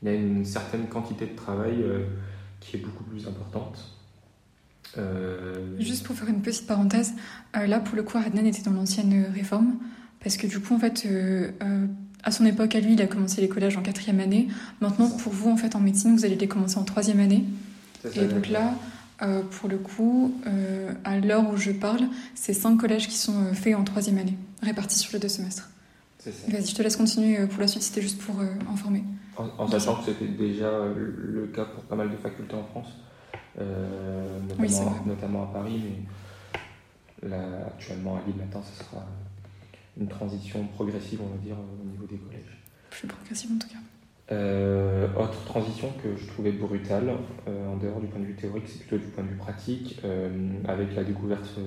[0.02, 1.82] il y a une certaine quantité de travail
[2.60, 3.95] qui est beaucoup plus importante.
[5.78, 7.12] Juste pour faire une petite parenthèse,
[7.54, 9.76] là pour le coup Adnan était dans l'ancienne réforme
[10.20, 11.06] parce que du coup en fait
[12.26, 14.48] à son époque, à lui, il a commencé les collèges en quatrième année.
[14.80, 17.44] Maintenant, pour vous, en fait, en médecine, vous allez les commencer en troisième année.
[18.16, 18.74] Et donc là,
[19.22, 22.02] euh, pour le coup, euh, à l'heure où je parle,
[22.34, 25.70] c'est cinq collèges qui sont euh, faits en troisième année, répartis sur les deux semestres.
[26.48, 28.40] Vas-y, je te laisse continuer pour la suite, c'était juste pour
[28.72, 29.04] informer.
[29.36, 32.88] En, sachant que c'était déjà le cas pour pas mal de facultés en France,
[33.58, 35.82] notamment, notamment, à Paris,
[37.22, 39.04] mais là, actuellement à Lille, maintenant, ce sera
[39.98, 42.62] une transition progressive, on va dire, au niveau des collèges.
[42.90, 43.78] Plus progressive en tout cas.
[44.32, 47.12] Euh, autre transition que je trouvais brutale,
[47.46, 50.00] euh, en dehors du point de vue théorique, c'est plutôt du point de vue pratique,
[50.04, 50.30] euh,
[50.66, 51.58] avec la découverte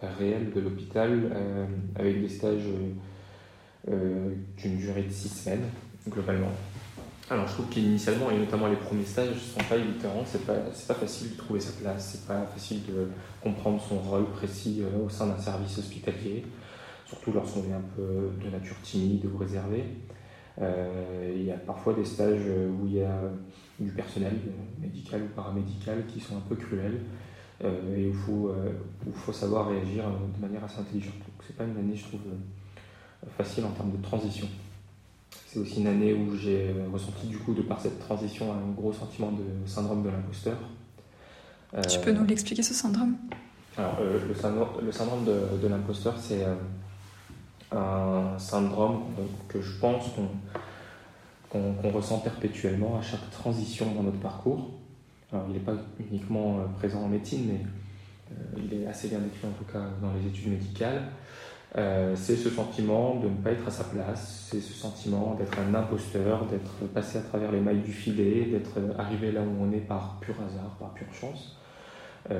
[0.00, 1.30] réelle de l'hôpital,
[1.94, 2.68] avec des stages
[3.86, 5.64] d'une durée de six semaines,
[6.08, 6.50] globalement.
[7.28, 10.94] Alors je trouve qu'initialement, et notamment les premiers stages, sont pas évidents, c'est pas, pas
[10.94, 13.08] facile de trouver sa place, c'est pas facile de
[13.42, 16.44] comprendre son rôle précis au sein d'un service hospitalier
[17.06, 19.84] surtout lorsqu'on est un peu de nature timide ou réservée.
[20.60, 23.20] Euh, il y a parfois des stages où il y a
[23.78, 24.32] du personnel
[24.80, 27.00] médical ou paramédical qui sont un peu cruels
[27.62, 28.72] euh, et où il faut, euh,
[29.14, 30.04] faut, savoir réagir
[30.36, 31.18] de manière assez intelligente.
[31.18, 32.20] Donc c'est pas une année, je trouve,
[33.36, 34.48] facile en termes de transition.
[35.56, 38.92] C'est aussi une année où j'ai ressenti du coup, de par cette transition, un gros
[38.92, 40.58] sentiment de syndrome de l'imposteur.
[41.88, 43.16] Tu peux nous l'expliquer ce syndrome?
[43.78, 43.96] Alors,
[44.28, 46.44] le, syndrome, le syndrome de, de l'imposteur, c'est
[47.72, 49.04] un syndrome
[49.48, 50.10] que je pense
[51.50, 54.72] qu'on ressent perpétuellement à chaque transition dans notre parcours.
[55.32, 57.60] Alors, il n'est pas uniquement euh, présent en médecine, mais
[58.30, 61.04] euh, il est assez bien décrit en tout cas dans les études médicales.
[61.76, 65.58] Euh, c'est ce sentiment de ne pas être à sa place, c'est ce sentiment d'être
[65.58, 69.70] un imposteur, d'être passé à travers les mailles du filet, d'être arrivé là où on
[69.72, 71.58] est par pur hasard, par pure chance.
[72.30, 72.34] on,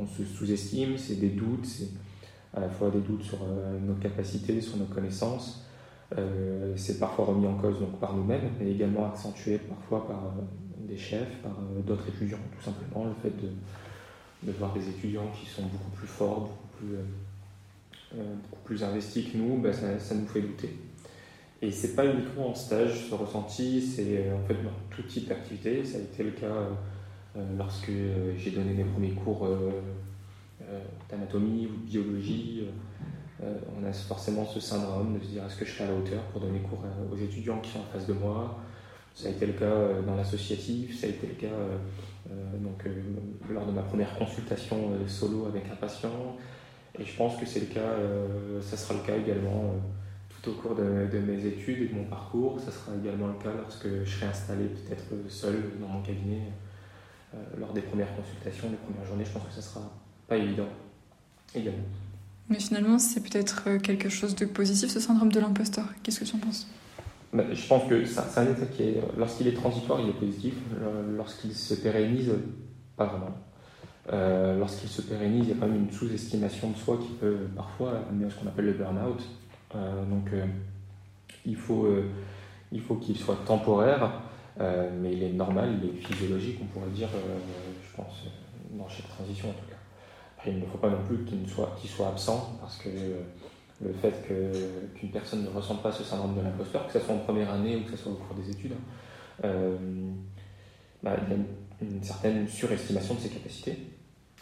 [0.00, 1.88] on, se sous-estime, c'est des doutes, c'est
[2.56, 5.64] à la fois des doutes sur euh, nos capacités, sur nos connaissances.
[6.16, 10.86] Euh, c'est parfois remis en cause donc, par nous-mêmes, mais également accentué parfois par euh,
[10.86, 13.06] des chefs, par d'autres étudiants, tout simplement.
[13.06, 13.50] Le fait de,
[14.44, 19.36] de, voir des étudiants qui sont beaucoup plus forts, beaucoup plus, beaucoup plus investis que
[19.36, 20.76] nous, ben, ça, nous fait douter.
[21.62, 25.84] Et c'est pas uniquement en stage ce ressenti, c'est en fait dans tout type d'activité.
[25.84, 26.68] Ça a été le cas
[27.56, 27.90] lorsque
[28.36, 29.48] j'ai donné mes premiers cours
[30.70, 30.80] euh,
[31.10, 35.56] d'anatomie ou de biologie, euh, euh, on a forcément ce syndrome de se dire est-ce
[35.56, 38.06] que je suis à la hauteur pour donner cours aux étudiants qui sont en face
[38.06, 38.58] de moi?
[39.14, 41.54] Ça a été le cas dans l'associatif, ça a été le cas
[42.28, 42.84] donc,
[43.50, 46.36] lors de ma première consultation solo avec un patient.
[46.98, 47.94] Et je pense que c'est le cas,
[48.62, 49.74] ça sera le cas également
[50.28, 52.58] tout au cours de, mes études et de mon parcours.
[52.60, 56.52] Ça sera également le cas lorsque je serai installé peut-être seul dans mon cabinet
[57.58, 59.24] lors des premières consultations, des premières journées.
[59.24, 59.90] Je pense que ça sera
[60.28, 60.68] pas évident
[61.54, 61.84] également.
[62.48, 65.86] Mais finalement, c'est peut-être euh, quelque chose de positif, ce syndrome de l'imposteur.
[66.02, 66.66] Qu'est-ce que tu en penses?
[67.34, 70.54] Je pense que c'est un état qui est, lorsqu'il est transitoire, il est positif.
[70.80, 72.32] Euh, lorsqu'il se pérennise,
[72.96, 73.34] pas vraiment.
[74.12, 77.48] Euh, lorsqu'il se pérennise, il y a quand même une sous-estimation de soi qui peut
[77.56, 79.22] parfois amener à ce qu'on appelle le burn-out.
[79.74, 80.30] donc,
[81.46, 81.88] il faut
[82.70, 84.20] il faut qu'il soit temporaire,
[84.58, 87.08] mais il est normal, il est physiologique, on pourrait dire,
[87.82, 88.24] je pense,
[88.72, 89.74] dans chaque transition en tout cas
[90.46, 92.88] il ne faut pas non plus qu'il soit, soit absent, parce que
[93.84, 97.18] le fait qu'une personne ne ressente pas ce syndrome de l'imposteur, que ce soit en
[97.18, 98.74] première année ou que ce soit au cours des études,
[99.44, 99.76] euh,
[101.02, 103.76] bah, il y a une, certaine surestimation de ses capacités.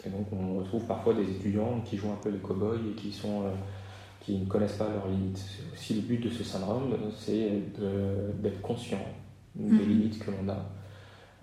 [0.05, 3.11] Et donc on retrouve parfois des étudiants qui jouent un peu les cow-boys et qui,
[3.11, 3.51] sont, euh,
[4.21, 5.37] qui ne connaissent pas leurs limites.
[5.37, 7.61] C'est aussi le but de ce syndrome, c'est
[8.41, 9.05] d'être conscient
[9.55, 9.89] des mhm.
[9.89, 10.65] limites que l'on a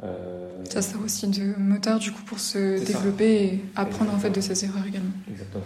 [0.02, 4.30] euh, ça sert aussi de moteur du coup pour se développer et apprendre en fait
[4.30, 5.12] de ses erreurs également.
[5.30, 5.64] Exactement.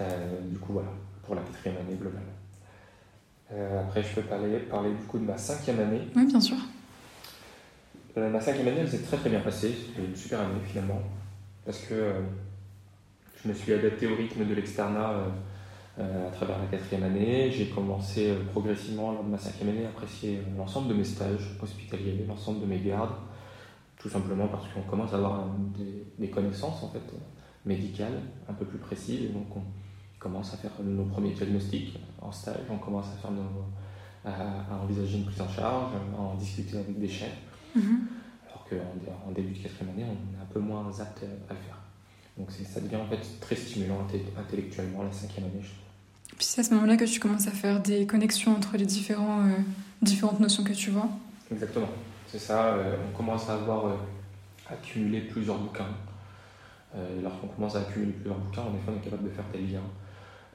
[0.00, 0.88] Euh, du coup voilà,
[1.24, 2.22] pour la quatrième année globale.
[3.52, 6.00] Euh, après je peux parler, parler du coup de ma cinquième année.
[6.16, 6.56] Oui bien sûr.
[8.16, 11.00] ma cinquième année elle s'est très très bien passée, c'était une super année finalement.
[11.64, 12.12] parce que
[13.42, 15.14] je me suis adapté au rythme de l'externat
[15.98, 17.50] à travers la quatrième année.
[17.50, 22.24] J'ai commencé progressivement lors de ma cinquième année à apprécier l'ensemble de mes stages hospitaliers,
[22.26, 23.14] l'ensemble de mes gardes,
[23.98, 25.46] tout simplement parce qu'on commence à avoir
[26.18, 27.02] des, connaissances en fait
[27.64, 29.62] médicales un peu plus précises, et donc on
[30.18, 33.64] commence à faire nos premiers diagnostics en stage, on commence à faire nos,
[34.24, 37.38] à, envisager une prise en charge, à en discuter avec des chefs,
[37.74, 38.06] mhm.
[38.48, 41.58] alors qu'en en début de quatrième année, on est un peu moins apte à le
[41.58, 41.78] faire.
[42.38, 44.06] Donc ça devient en fait très stimulant
[44.38, 45.82] intellectuellement la cinquième année, je trouve.
[46.36, 49.42] Puis c'est à ce moment-là que tu commences à faire des connexions entre les différents,
[49.42, 49.52] euh,
[50.00, 51.08] différentes notions que tu vois?
[51.52, 51.88] Exactement.
[52.26, 53.96] C'est ça, euh, on commence à avoir euh,
[54.70, 55.88] accumulé plusieurs bouquins.
[56.94, 59.60] Euh, lorsqu'on commence à accumuler plusieurs bouquins, en effet, on est capable de faire des
[59.60, 59.80] liens.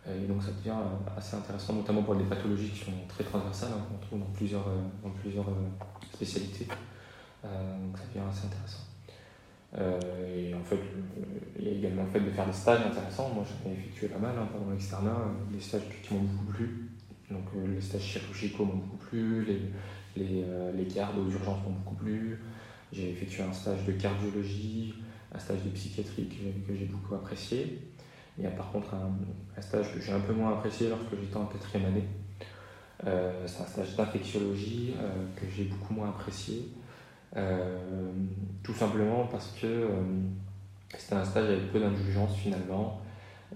[0.10, 0.78] Et donc ça devient
[1.18, 4.66] assez intéressant, notamment pour des pathologies qui sont très transversales, hein, qu'on trouve dans plusieurs,
[5.04, 5.46] dans plusieurs
[6.14, 6.66] spécialités.
[7.44, 8.86] donc ça devient assez intéressant.
[10.34, 10.80] et en fait,
[11.60, 13.32] il y a également le fait de faire des stages intéressants.
[13.36, 15.18] Moi, j'en ai effectué pas mal hein, pendant l'externat,
[15.52, 16.90] des stages qui m'ont beaucoup plu.
[17.30, 19.60] Donc, les stages chirurgicaux m'ont beaucoup plu, les,
[20.18, 22.40] les, euh, les gardes aux urgences m'ont beaucoup plu.
[22.92, 24.94] J'ai effectué un stage de cardiologie,
[25.34, 26.30] un stage de psychiatrie
[26.68, 27.82] que j'ai beaucoup apprécié.
[28.38, 31.38] Il y a par contre un, stage que j'ai un peu moins apprécié lorsque j'étais
[31.38, 32.04] en quatrième année.
[33.06, 36.68] Euh, c'est un stage d'infectiologie euh, que j'ai beaucoup moins apprécié.
[38.64, 39.90] tout simplement parce que
[40.98, 43.02] c'était un stage avec peu d'indulgence finalement.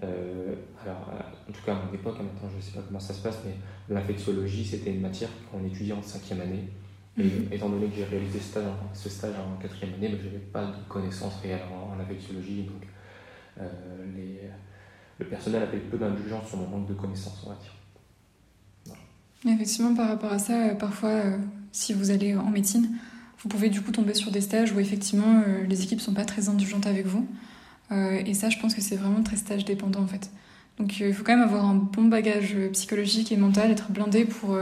[0.02, 1.10] alors,
[1.48, 3.38] en tout cas à mon époque, maintenant je ne sais pas comment ça se passe,
[3.44, 3.54] mais
[3.88, 6.68] l'infectiologie, c'était une matière qu'on étudiait en cinquième année.
[7.18, 7.48] Et mhm.
[7.52, 10.64] étant donné que j'ai réalisé ce stage, ce stage en quatrième année, je n'avais pas
[10.64, 12.62] de connaissances réelles en, infectiologie.
[12.62, 12.88] Donc,
[13.60, 13.68] euh,
[14.16, 14.40] les,
[15.18, 17.74] le personnel avait peu d'indulgence sur mon manque de connaissances, on va dire.
[19.54, 21.36] Effectivement, par rapport à ça, euh, parfois, euh,
[21.70, 22.88] si vous allez en médecine,
[23.42, 26.48] vous pouvez du coup tomber sur des stages où effectivement les équipes sont pas très
[26.48, 27.26] indulgentes avec vous.
[27.90, 30.30] et ça, je pense que c'est vraiment très stage dépendant en fait.
[30.78, 34.56] Donc il faut quand même avoir un bon bagage psychologique et mental, être blindé pour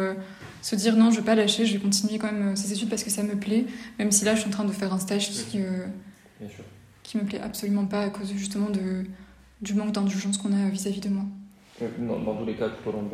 [0.63, 2.89] se dire non, je vais pas lâcher, je vais continuer quand même euh, ces études
[2.89, 3.67] parce que ça me plaît,
[3.99, 5.87] même si là je suis en train de faire un stage qui, euh,
[7.03, 9.05] qui me plaît absolument pas à cause justement de,
[9.63, 11.25] du manque d'indulgence qu'on a vis-à-vis de moi.
[11.99, 13.09] Dans, tous les cas, tout au long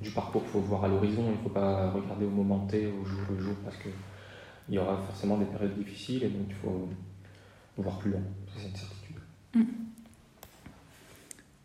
[0.00, 2.86] du parcours, il faut voir à l'horizon, il ne faut pas regarder au moment T,
[2.86, 6.54] au jour le jour, parce qu'il y aura forcément des périodes difficiles et donc il
[6.54, 6.88] faut
[7.76, 8.22] voir plus loin,
[8.56, 9.16] c'est une certitude.
[9.54, 9.62] Mm.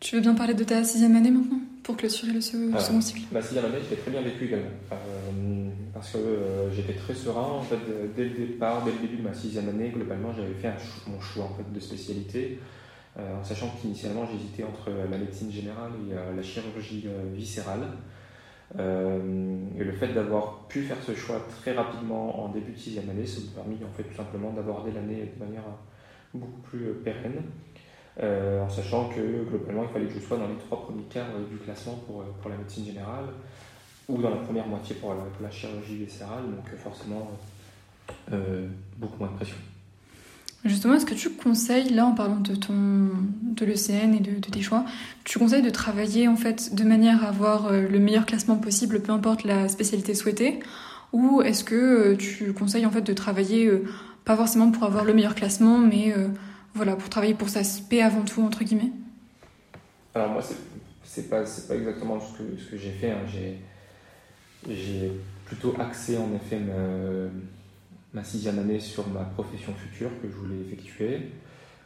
[0.00, 1.60] Tu veux bien parler de ta sixième année maintenant?
[1.84, 4.70] Pour clôturer le second cycle Ma sixième année, je l'ai très bien vécu également.
[4.90, 4.96] Euh,
[5.92, 7.58] parce que euh, j'étais très serein.
[7.58, 7.78] En fait,
[8.16, 10.72] dès le départ, dès le début de ma sixième année, globalement, j'avais fait
[11.06, 12.58] mon choix en fait, de spécialité.
[13.18, 17.86] Euh, en sachant qu'initialement, j'hésitais entre la médecine générale et la chirurgie viscérale.
[18.76, 23.26] et le fait d'avoir pu faire ce choix très rapidement en début de sixième année,
[23.26, 25.64] ça m'a permis en fait, tout simplement d'aborder l'année de manière
[26.32, 27.42] beaucoup plus pérenne.
[28.22, 31.26] Euh, en sachant que globalement il fallait que je sois dans les trois premiers quarts
[31.50, 33.24] du classement pour, euh, pour la médecine générale
[34.08, 37.30] ou dans la première moitié pour la, chirurgie viscérale, donc euh, forcément
[38.98, 39.56] beaucoup moins de pression.
[40.64, 42.74] Justement, est-ce que tu conseilles, là en parlant de ton
[43.42, 44.84] de l'ECN et de, tes choix,
[45.24, 49.12] tu conseilles de travailler en fait de manière à avoir le meilleur classement possible, peu
[49.12, 50.60] importe la spécialité souhaitée,
[51.12, 53.70] ou est-ce que tu conseilles en fait de travailler
[54.24, 56.14] pas forcément pour avoir le meilleur classement, mais
[56.74, 58.92] voilà, pour travailler pour sa paix avant tout, entre guillemets
[60.14, 60.42] Alors moi,
[61.04, 63.12] c'est pas, pas exactement ce que, ce que j'ai fait.
[63.12, 63.24] Hein.
[64.68, 65.12] J'ai
[65.44, 66.58] plutôt axé en effet
[68.12, 71.30] ma, sixième année sur ma profession future que je voulais effectuer.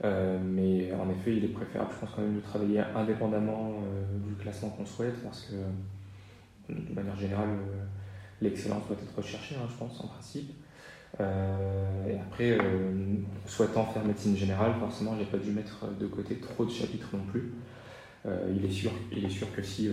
[0.04, 4.18] Euh, mais en effet, il est préférable, je pense quand même, de travailler indépendamment euh,
[4.28, 7.84] du classement qu'on souhaite parce que, de manière générale, euh,
[8.40, 10.52] l'excellence doit être recherchée, hein, je pense, en principe.
[11.20, 12.60] Euh, et après, euh,
[13.46, 17.24] souhaitant faire médecine générale, forcément, j'ai pas dû mettre de côté trop de chapitres non
[17.24, 17.52] plus.
[18.26, 19.90] Euh, il, est sûr, il est sûr que si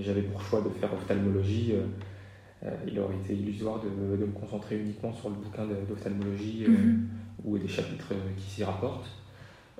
[0.00, 1.74] j'avais pour choix de faire ophtalmologie,
[2.86, 7.08] il aurait été illusoire de, de, me concentrer uniquement sur le bouquin d'ophtalmologie mhm.
[7.44, 9.08] ou des chapitres qui s'y rapportent.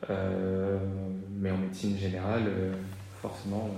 [0.09, 2.51] mais en médecine générale,
[3.23, 3.71] forcément,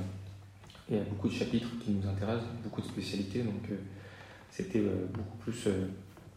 [0.88, 3.68] il y a beaucoup de chapitres qui nous intéressent, beaucoup de spécialités, donc
[4.50, 4.82] c'était
[5.12, 5.68] beaucoup plus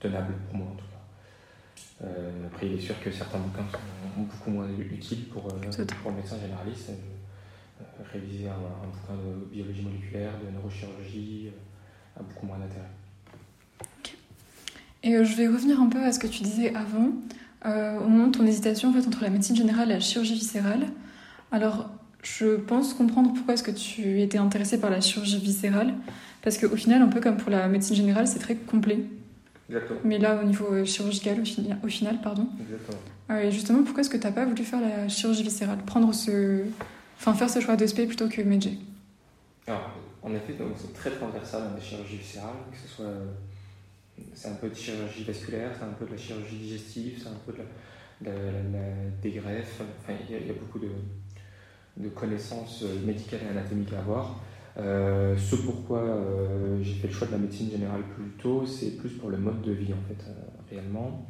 [0.04, 2.06] tenable pour moi en tout cas.
[2.06, 6.12] Euh, après, il est sûr que certains bouquins sont beaucoup moins utiles pour, euh, pour
[6.12, 6.90] le médecin généraliste.
[6.90, 11.50] Euh, réviser un, bouquin de biologie moléculaire, de neurochirurgie,
[12.18, 12.90] a beaucoup moins d'intérêt.
[15.04, 17.10] Et je vais revenir un peu à ce que tu disais avant,
[17.66, 20.88] au moment de ton hésitation en fait, entre la médecine générale et la chirurgie viscérale.
[21.52, 21.90] Alors,
[22.22, 25.94] je pense comprendre pourquoi est-ce que tu étais intéressée par la chirurgie viscérale,
[26.42, 29.00] parce qu'au final, un peu comme pour la médecine générale, c'est très complet.
[29.70, 30.00] Exactement.
[30.04, 31.42] Mais là, au niveau chirurgical,
[31.84, 32.48] au, final, pardon.
[32.60, 32.98] Exactement.
[33.32, 35.80] Euh, et justement, pourquoi est-ce que tu n'as pas voulu faire la chirurgie viscérale?
[35.86, 36.64] Prendre ce...
[37.18, 38.78] Enfin, faire ce choix de plutôt que Medjay
[39.68, 39.92] Alors,
[40.22, 43.06] en effet, c'est très transversal dans la chirurgie viscérale, que ce soit.
[43.06, 43.26] euh,
[44.34, 47.40] C'est un peu de chirurgie vasculaire, c'est un peu de la chirurgie digestive, c'est un
[47.46, 49.82] peu de la, de la- la- des greffes.
[50.02, 50.90] Enfin, il y, a- il y a beaucoup de,
[51.98, 54.40] de connaissances euh, médicales et anatomiques à avoir.
[54.78, 58.98] Euh, ce pourquoi euh, j'ai fait le choix de la médecine générale plus tôt, c'est
[58.98, 60.34] plus pour le mode de vie en fait, euh,
[60.70, 61.28] réellement.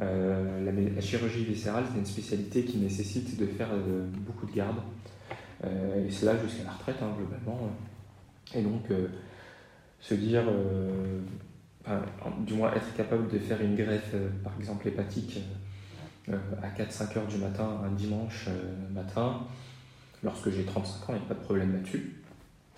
[0.00, 3.70] La, chirurgie viscérale, c'est une spécialité qui nécessite de faire
[4.24, 4.76] beaucoup de garde,
[5.64, 7.68] euh, et cela jusqu'à la retraite hein, globalement.
[8.54, 8.84] Et donc,
[9.98, 10.44] se dire,
[12.46, 14.14] du moins être capable de faire une greffe,
[14.44, 15.40] par exemple hépatique,
[16.28, 18.48] à 4-5 heures du matin, un dimanche
[18.94, 19.40] matin,
[20.22, 22.17] lorsque j'ai 35 ans, il n'y a pas de problème là-dessus.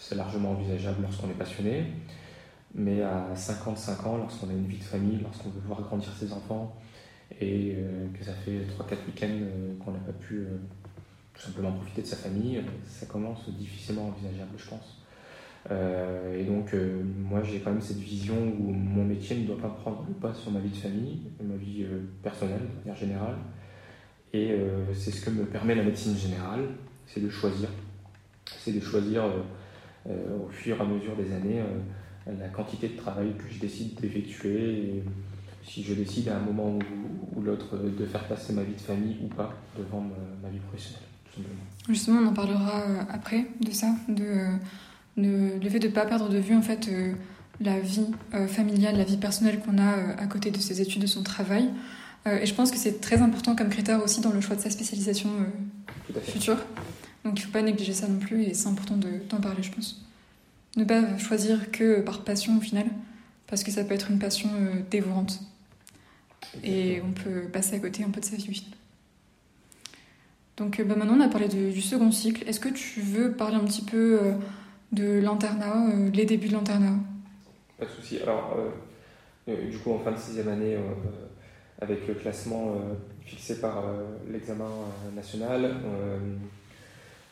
[0.01, 1.85] C'est largement envisageable lorsqu'on est passionné.
[2.75, 6.33] Mais à 55 ans, lorsqu'on a une vie de famille, lorsqu'on veut voir grandir ses
[6.33, 6.75] enfants,
[7.39, 10.57] et euh, que ça fait 3-4 week-ends euh, qu'on n'a pas pu euh,
[11.35, 14.97] tout simplement profiter de sa famille, ça commence difficilement envisageable, je pense.
[15.71, 16.75] Et donc,
[17.19, 20.33] moi, j'ai quand même cette vision où mon métier ne doit pas prendre le pas
[20.33, 21.85] sur ma vie de famille, ma vie
[22.23, 23.37] personnelle, de manière générale.
[24.33, 24.57] Et
[24.95, 26.65] c'est ce que me permet la médecine générale,
[27.07, 27.69] c'est de choisir.
[28.59, 29.23] C'est de choisir
[30.09, 33.95] au fur et à mesure des années euh, la quantité de travail que je décide
[34.01, 34.73] d'effectuer.
[34.73, 35.03] Et
[35.67, 38.75] si je décide à un moment ou, ou l'autre euh, de faire passer ma vie
[38.75, 41.61] de famille ou pas devant ma, ma vie professionnelle, tout simplement.
[41.89, 44.49] Justement, on en parlera euh, après de ça, de, euh,
[45.17, 47.13] de- le fait de ne pas perdre de vue en fait euh,
[47.61, 51.03] la vie euh, familiale, la vie personnelle qu'on a euh, à côté de ses études,
[51.03, 51.69] de son travail.
[52.27, 54.61] Euh, et je pense que c'est très important comme critère aussi dans le choix de
[54.61, 56.57] sa spécialisation euh, future.
[57.25, 59.63] Donc il ne faut pas négliger ça non plus et c'est important de- d'en parler,
[59.63, 60.05] je pense.
[60.77, 62.87] Ne pas choisir que par passion au final,
[63.47, 65.41] parce que ça peut être une passion euh, dévorante
[66.65, 68.71] et on peut passer à côté un peu de sa vie au final.
[70.57, 72.49] Donc euh, bah, maintenant on a parlé de- du second cycle.
[72.49, 74.33] Est-ce que tu veux parler un petit peu euh,
[74.93, 76.97] de l'internat, euh, les débuts de l'internat?
[77.79, 78.19] Pas de souci.
[78.19, 78.59] Alors,
[79.47, 80.77] du coup, en fin de sixième année,
[81.81, 82.75] avec le classement
[83.25, 83.83] fixé par
[84.31, 84.69] l'examen
[85.17, 85.77] national,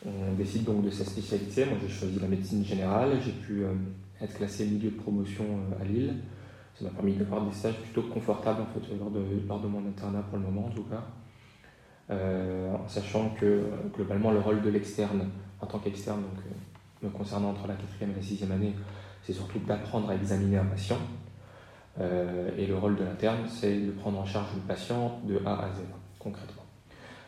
[0.05, 1.65] on décide donc de sa spécialité.
[1.65, 3.17] Moi, j'ai choisi la médecine générale.
[3.23, 3.73] J'ai pu euh,
[4.21, 6.15] être classé milieu de promotion euh, à Lille.
[6.75, 9.85] Ça m'a permis d'avoir des stages plutôt confortables en fait, lors, de, lors de mon
[9.85, 11.03] internat pour le moment, en tout cas.
[12.11, 15.29] Euh, en sachant que globalement, le rôle de l'externe,
[15.59, 16.43] en tant qu'externe, donc
[17.03, 18.73] me concernant entre la quatrième et la sixième année,
[19.23, 20.99] c'est surtout d'apprendre à examiner un patient.
[21.99, 25.69] Et le rôle de l'interne, c'est de prendre en charge le patient de A à
[25.73, 25.81] Z,
[26.17, 26.58] concrètement.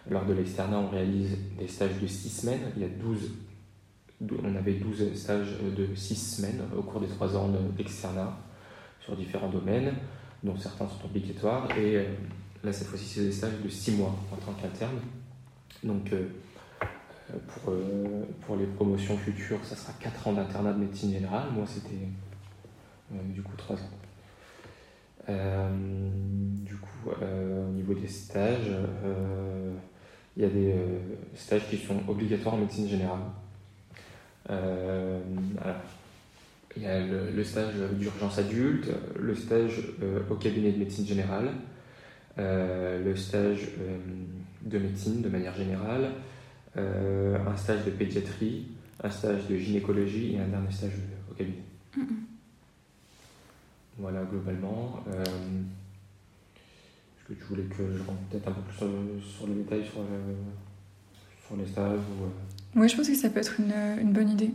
[0.10, 2.72] Lors de l'externat, on réalise des stages de 6 semaines.
[2.76, 3.32] Il y a 12,
[4.20, 8.36] dou- on avait 12 stages de 6 semaines au cours des 3 ans de- d'externat
[8.99, 9.93] sur différents domaines,
[10.43, 11.68] dont certains sont obligatoires.
[11.78, 12.04] Et euh,
[12.64, 14.99] là, cette fois-ci, c'est des stages de 6 mois en tant qu'interne.
[15.84, 16.28] Donc, euh,
[17.68, 21.45] euh, pour, les promotions futures, ça sera 4 ans d'internat de médecine générale.
[21.54, 22.08] Moi, c'était
[23.34, 23.89] du coup 3 ans.
[26.66, 28.70] Du coup, au niveau des stages,
[30.38, 30.99] il y a des euh,
[31.36, 33.19] stages qui sont obligatoires en médecine générale.
[34.49, 35.19] Euh,
[35.61, 35.82] alors,
[36.77, 41.05] il y a le, le stage d'urgence adulte, le stage euh, au cabinet de médecine
[41.05, 41.49] générale,
[42.39, 43.97] euh, le stage euh,
[44.61, 46.11] de médecine de manière générale,
[46.77, 48.67] euh, un stage de pédiatrie,
[49.03, 50.93] un stage de gynécologie et un dernier stage
[51.29, 51.63] au cabinet.
[53.97, 55.03] Voilà, globalement.
[57.32, 58.88] Que tu voulais que je rentre peut-être un peu plus sur,
[59.38, 60.34] sur les détails sur, euh,
[61.47, 62.27] sur les stages ou, euh,
[62.82, 64.51] Oui, je pense que ça peut être une, une bonne idée.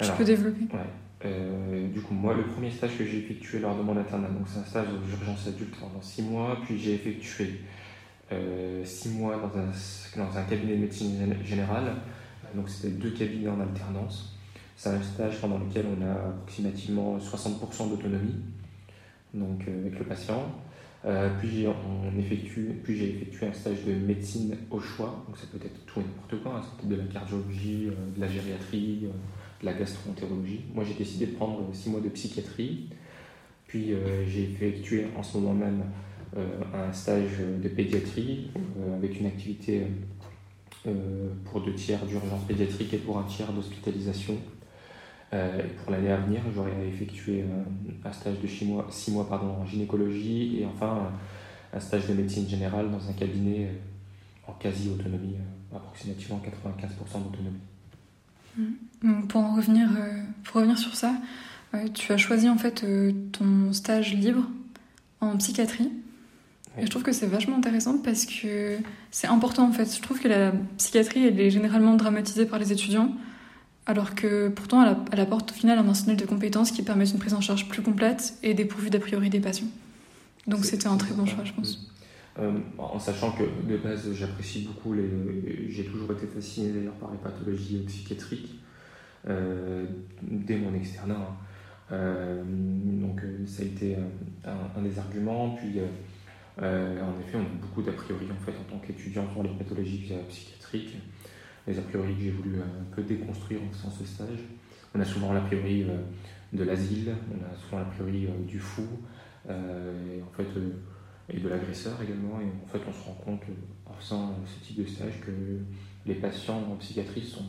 [0.00, 0.62] Je Alors, peux développer.
[0.74, 0.80] Ouais.
[1.26, 4.48] Euh, du coup, moi, le premier stage que j'ai effectué lors de mon internat, donc
[4.48, 7.60] c'est un stage d'urgence adulte pendant 6 mois, puis j'ai effectué
[8.84, 11.92] 6 mois dans un, dans un cabinet de médecine gén- générale,
[12.56, 14.36] donc c'était deux cabinets en alternance.
[14.76, 18.34] C'est un stage pendant lequel on a approximativement 60% d'autonomie
[19.34, 20.42] donc, euh, avec le patient.
[21.04, 21.66] Euh, puis,
[22.84, 26.04] puis j'ai effectué un stage de médecine au choix, donc ça peut être tout et
[26.04, 29.08] n'importe quoi, hein, ça peut être de la cardiologie, euh, de la gériatrie, euh,
[29.60, 30.60] de la gastroentérologie.
[30.72, 32.88] Moi j'ai décidé de prendre 6 mois de psychiatrie,
[33.66, 33.94] puis
[34.26, 35.84] j'ai effectué en ce moment même
[36.74, 38.50] un stage de pédiatrie
[38.94, 39.86] avec une activité
[41.44, 44.36] pour deux tiers d'urgence pédiatrique et pour un tiers d'hospitalisation.
[45.34, 49.28] Euh, pour l'année à venir, j'aurai effectué un, un stage de 6 mois, six mois
[49.28, 51.10] pardon, en gynécologie et enfin
[51.72, 55.36] un, un stage de médecine générale dans un cabinet euh, en quasi-autonomie,
[55.72, 57.60] euh, approximativement 95% d'autonomie.
[59.02, 61.14] Donc, pour en revenir, euh, pour revenir sur ça,
[61.74, 64.46] euh, tu as choisi en fait euh, ton stage libre
[65.20, 65.90] en psychiatrie.
[66.78, 68.78] Et je trouve que c'est vachement intéressant parce que
[69.10, 69.94] c'est important en fait.
[69.94, 73.14] Je trouve que la psychiatrie, elle est généralement dramatisée par les étudiants,
[73.86, 77.34] alors que pourtant elle, apporte au final un arsenal de compétences qui permet une prise
[77.34, 79.66] en charge plus complète et dépourvue d'a priori des patients.
[80.46, 81.92] Donc c'était un très bon choix, je pense.
[82.38, 85.68] Euh, en sachant que de base j'apprécie beaucoup les.
[85.68, 88.54] J'ai toujours été fasciné d'ailleurs par les pathologies psychiatriques
[89.28, 89.84] euh,
[90.22, 91.14] dès mon externat.
[91.14, 91.36] Hein.
[91.92, 95.50] Euh, donc ça a été un, un des arguments.
[95.50, 95.80] Puis
[96.58, 100.10] en effet, on a beaucoup d'a priori en, fait, en tant qu'étudiant sur les pathologies
[100.28, 100.96] psychiatriques,
[101.66, 104.40] les a priori que j'ai voulu un peu déconstruire en faisant ce stage.
[104.94, 105.96] On a souvent l'a priori euh,
[106.52, 108.86] de l'asile, on a souvent l'a priori euh, du fou,
[109.48, 110.46] et, en fait,
[111.28, 112.40] et de l'agresseur également.
[112.40, 113.42] Et en fait, on se rend compte
[113.86, 115.32] en faisant ce type de stage que
[116.06, 117.44] les patients en psychiatrie sont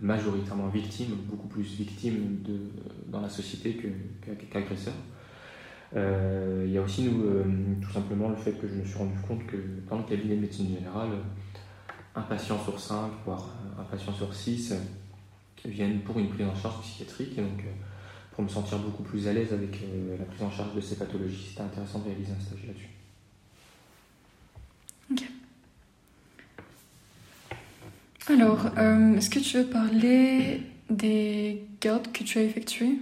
[0.00, 2.58] majoritairement victimes, beaucoup plus victimes de,
[3.08, 3.80] dans la société
[4.50, 4.94] qu'agresseurs.
[5.94, 7.44] Euh, il y a aussi nous, euh,
[7.80, 9.56] tout simplement le fait que je me suis rendu compte que
[9.88, 11.10] dans le cabinet de médecine générale,
[12.14, 13.48] un patient sur 5, voire
[13.78, 14.74] un patient sur 6
[15.64, 17.38] viennent pour une prise en charge psychiatrique.
[17.38, 17.72] Et donc, euh,
[18.32, 19.80] pour me sentir beaucoup plus à l'aise avec
[20.18, 22.88] la prise en charge de ces pathologies, c'était intéressant de réaliser un stage là-dessus.
[25.12, 25.22] Ok.
[28.28, 28.66] Alors,
[29.16, 32.98] est-ce que tu veux parler des gardes que tu as effectués?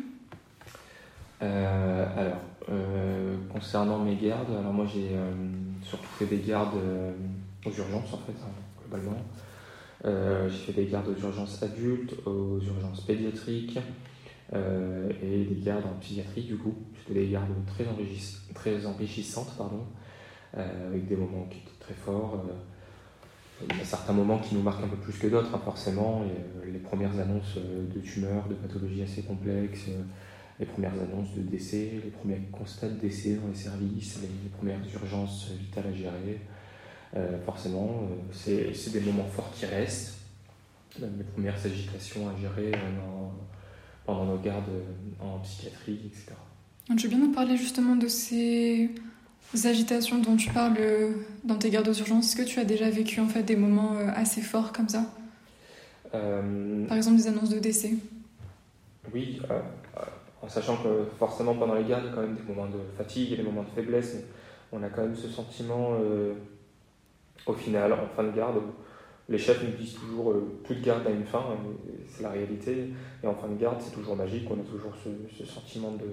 [1.41, 2.41] Alors,
[2.71, 5.33] euh, concernant mes gardes, alors moi j'ai euh,
[5.83, 7.13] surtout fait des gardes euh,
[7.65, 8.53] aux urgences en fait, hein,
[8.91, 10.49] globalement.
[10.49, 13.79] j'ai fait des gardes aux urgences adultes, aux urgences pédiatriques
[14.53, 16.75] et des gardes en psychiatrie du coup.
[16.99, 19.85] C'était des gardes très, enrichissantes, pardon,
[20.55, 22.43] avec des moments qui étaient très forts.
[23.71, 26.25] Il y a certains moments qui nous marquent un peu plus que d'autres, hein, forcément.
[26.67, 29.89] les premières annonces de tumeurs, de pathologies assez complexes,
[30.61, 34.81] les premières annonces de décès, les premiers constats de décès dans les services, les, premières
[34.95, 36.41] urgences vitales à gérer.
[37.17, 38.09] Euh, forcément,
[38.49, 40.19] euh, c'est des moments forts qui restent,
[40.99, 43.29] les premières agitations à gérer euh,
[44.07, 44.71] pendant nos gardes
[45.21, 46.33] en psychiatrie, etc.
[46.97, 48.91] Je veux bien nous parler justement de ces
[49.65, 50.79] agitations dont tu parles
[51.45, 52.27] dans tes gardes aux urgences.
[52.27, 55.05] Est-ce que tu as déjà vécu en fait des moments assez forts comme ça?
[56.11, 57.95] Par exemple des annonces de décès?
[59.15, 59.41] Oui,
[60.43, 62.79] en sachant que forcément pendant les gardes, il y a quand même des moments de
[62.97, 64.25] fatigue et des moments de faiblesse, mais
[64.73, 66.35] on a quand même ce sentiment euh,
[67.47, 68.61] au final, en fin de garde,
[69.29, 71.45] les chefs nous disent toujours euh, toute garde a une fin,
[72.09, 72.91] c'est la réalité,
[73.23, 76.09] et en fin de garde c'est toujours magique, on a toujours ce, sentiment de,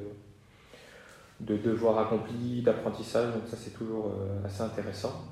[1.41, 5.23] de devoir accompli, d'apprentissage, donc ça c'est toujours euh, assez intéressant.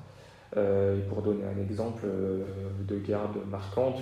[0.56, 2.06] et pour donner un exemple
[2.88, 4.02] de garde marquante,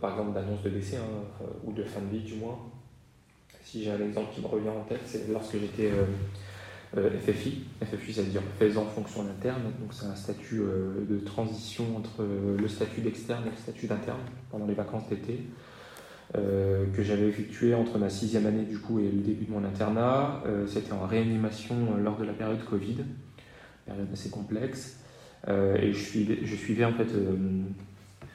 [0.00, 2.58] par exemple d'annonce de décès, hein, ou de fin de vie du moins,
[3.68, 6.04] si j'ai un exemple qui me revient en tête, c'est lorsque j'étais euh, euh,
[6.94, 7.64] FFI.
[7.84, 9.62] FFI, ça veut dire faisant fonction d'interne.
[9.80, 12.24] Donc, c'est un statut euh, de transition entre
[12.58, 14.20] le statut d'externe et le statut d'interne
[14.50, 15.40] pendant les vacances d'été.
[16.34, 20.42] que j'avais effectué entre ma sixième année du coup et le début de mon internat.
[20.66, 22.98] C'était en réanimation lors de la période Covid,
[23.86, 25.00] période assez complexe.
[25.46, 27.08] et je suivais, je suivais en fait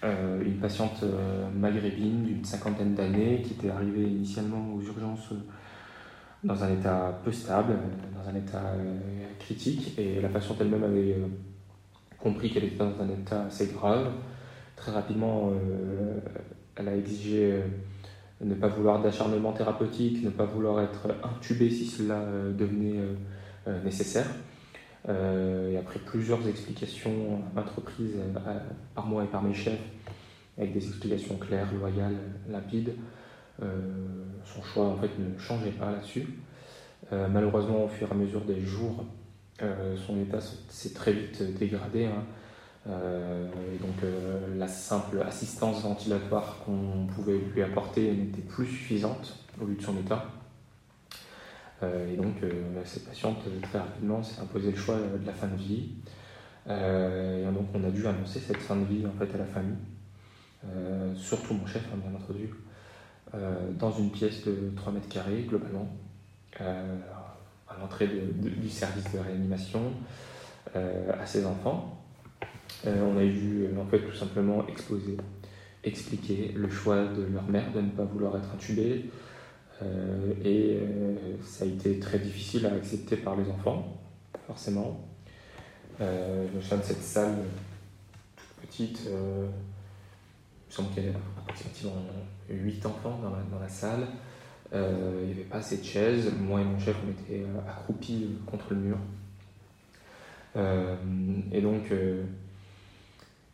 [0.03, 5.35] euh, une patiente euh, maghrébine d'une cinquantaine d'années qui était arrivée initialement aux urgences euh,
[6.43, 7.73] dans un état peu stable,
[8.15, 8.73] dans un état
[9.39, 11.17] critique, et la patiente elle-même avait
[12.19, 14.11] compris qu'elle était dans un état assez grave.
[14.75, 15.51] Très rapidement,
[16.75, 17.61] elle a exigé
[18.41, 22.25] ne pas vouloir d'acharnement thérapeutique, ne pas vouloir être intubée si cela
[22.57, 22.99] devenait
[23.83, 24.27] nécessaire.
[25.09, 28.17] et après plusieurs explications entreprises
[28.95, 29.79] par moi et par mes chefs,
[30.57, 32.17] avec des explications claires, loyales,
[32.49, 32.93] limpides.
[33.63, 33.79] Euh,
[34.45, 36.27] son choix en fait ne changeait pas là-dessus.
[37.11, 39.05] Euh, malheureusement, au fur et à mesure des jours,
[39.61, 40.39] euh, son état
[40.69, 42.05] s'est très vite dégradé.
[42.05, 42.23] Hein.
[42.85, 43.95] et donc
[44.57, 49.97] la simple assistance ventilatoire qu'on pouvait lui apporter n'était plus suffisante au vu de son
[49.97, 50.25] état.
[51.81, 52.35] et donc
[52.83, 55.91] cette patiente très rapidement s'est imposé le choix de la fin de vie.
[56.67, 59.77] et donc on a dû annoncer cette fin de vie en fait à la famille.
[61.15, 62.49] Surtout mon chef, hein, bien entendu,
[63.79, 65.87] dans une pièce de 3 mètres carrés, globalement,
[66.61, 66.97] euh,
[67.67, 69.81] à l'entrée du service de réanimation,
[70.75, 72.03] à ses enfants.
[72.85, 75.17] on a dû, en fait, tout simplement exposer,
[75.83, 79.09] expliquer le choix de leur mère de ne pas vouloir être intubée.
[80.45, 80.79] et
[81.43, 83.99] ça a été très difficile à accepter par les enfants,
[84.47, 85.07] forcément.
[85.99, 87.35] je de cette salle
[88.35, 89.51] toute petite, il me
[90.69, 91.03] semble qu'il
[91.43, 91.95] avait approximativement
[92.49, 94.07] 8 enfants dans la, salle.
[94.71, 96.31] il n'y avait pas assez de chaises.
[96.39, 98.97] Moi et mon chef, on était accroupis contre le mur.
[101.51, 101.91] et donc,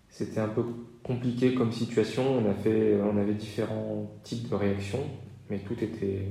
[0.09, 0.63] c'était un peu
[1.03, 2.39] compliqué comme situation.
[2.39, 5.05] On, a fait, on avait différents types de réactions,
[5.49, 6.27] mais tout était,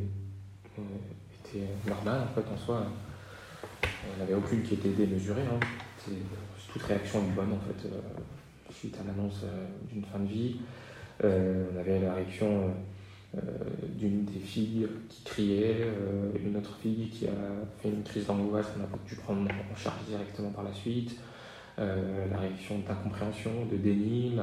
[1.87, 2.87] normal en fait en soi.
[3.83, 5.43] On n'avait aucune qui était démesurée.
[5.43, 5.61] Hein.
[6.73, 7.89] Toute réaction est bonne en fait
[8.79, 10.57] suite à l'annonce euh, d'une fin de vie.
[11.25, 12.75] Euh, on avait la réaction
[13.37, 13.41] euh,
[13.97, 15.87] d'une des filles qui criait,
[16.45, 17.33] une autre fille qui a
[17.81, 21.19] fait une crise d'angoisse qu'on pas pu prendre en charge directement par la suite,
[21.77, 24.37] la réaction d'incompréhension, de déni,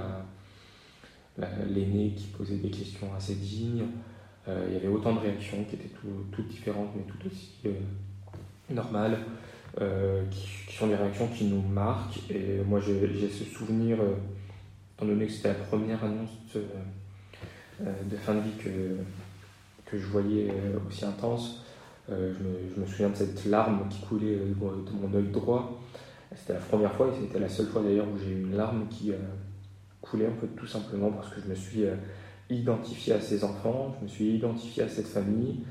[1.37, 3.85] l'aîné qui posait des questions assez dignes.
[4.47, 5.91] il y avait autant de réactions qui étaient
[6.31, 7.61] toutes différentes mais toutes aussi
[8.69, 9.17] normales.
[9.81, 12.19] Euh, qui, sont des réactions qui nous marquent.
[12.29, 14.15] Et moi, j'ai ce souvenir, euh,
[14.95, 16.63] étant donné que c'était la première annonce de,
[17.81, 18.97] euh, fin de vie que,
[19.85, 20.51] que je voyais
[20.87, 21.63] aussi intense,
[22.07, 25.81] je me, je, me, souviens de cette larme qui coulait de mon œil droit.
[26.35, 28.87] C'était la première fois et c'était la seule fois d'ailleurs où j'ai eu une larme
[28.89, 29.11] qui
[30.01, 31.83] coulait un peu tout simplement parce que je me suis
[32.49, 35.63] identifié à ces enfants, je me suis identifié à cette famille.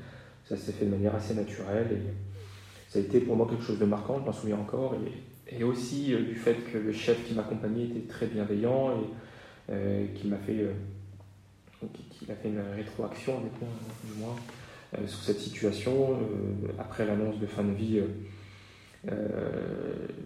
[0.47, 2.13] Ça s'est fait de manière assez naturelle et
[2.95, 5.11] ça a été pour moi quelque chose de marquant, je m'en souviens encore, et,
[5.63, 10.29] aussi euh, du fait que le chef qui m'accompagnait était très bienveillant et euh, qu'il
[10.29, 10.73] m'a fait, euh,
[12.29, 13.69] a fait une rétroaction avec moi,
[14.03, 14.35] du moins,
[15.07, 16.17] sur cette situation.
[16.79, 18.01] après l'annonce de fin de vie,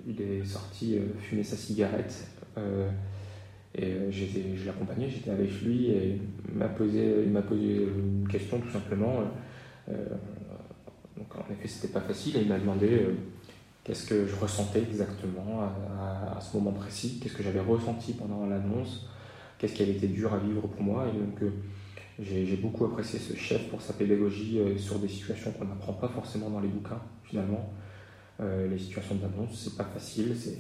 [0.08, 2.28] il est sorti fumer sa cigarette.
[3.76, 9.24] Et je l'accompagnais, j'étais avec lui et il m'a posé, posé une question tout simplement.
[9.88, 13.08] Donc en effet, c'était pas facile et il m'a demandé
[13.90, 19.08] qu'est-ce que je ressentais exactement à, ce moment précis, qu'est-ce que j'avais ressenti pendant l'annonce,
[19.58, 21.08] qu'est-ce qui avait été dur à vivre pour moi?
[21.08, 21.50] Et donc euh,
[22.20, 26.08] j'ai beaucoup apprécié ce chef pour sa pédagogie euh, sur des situations qu'on n'apprend pas
[26.08, 27.74] forcément dans les bouquins finalement.
[28.40, 30.60] les situations d'annonce, c'est pas facile, c'est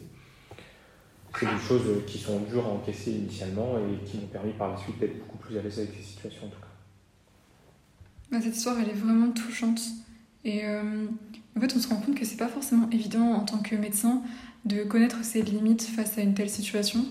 [1.45, 4.97] des choses qui sont dures à encaisser initialement et qui m'ont permis par la suite
[4.99, 8.41] d'être beaucoup plus à l'aise avec ces situations en tout cas.
[8.41, 9.82] Cette histoire, elle est vraiment touchante.
[10.45, 11.05] Et euh,
[11.58, 14.22] en fait, on se rend compte que c'est pas forcément évident en tant que médecin
[14.66, 17.06] de connaître ses limites face à une telle situation.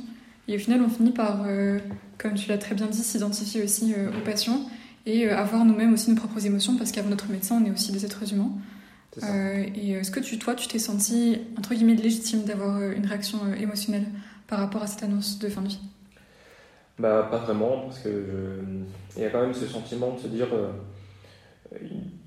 [0.47, 1.79] Et au final, on finit par, euh,
[2.17, 4.63] comme tu l'as très bien dit, s'identifier aussi euh, aux patients
[5.07, 8.05] et avoir nous-mêmes aussi nos propres émotions parce qu'avant notre médecin, on est aussi des
[8.05, 8.51] êtres humains.
[9.75, 14.07] et est-ce que tu, toi, tu t'es senti, entre guillemets, légitime d'avoir une réaction émotionnelle
[14.47, 15.81] par rapport à cette annonce de fin de vie?
[16.99, 18.13] Bah, pas vraiment, parce qu'il
[19.17, 20.49] il y a quand même ce sentiment de se dire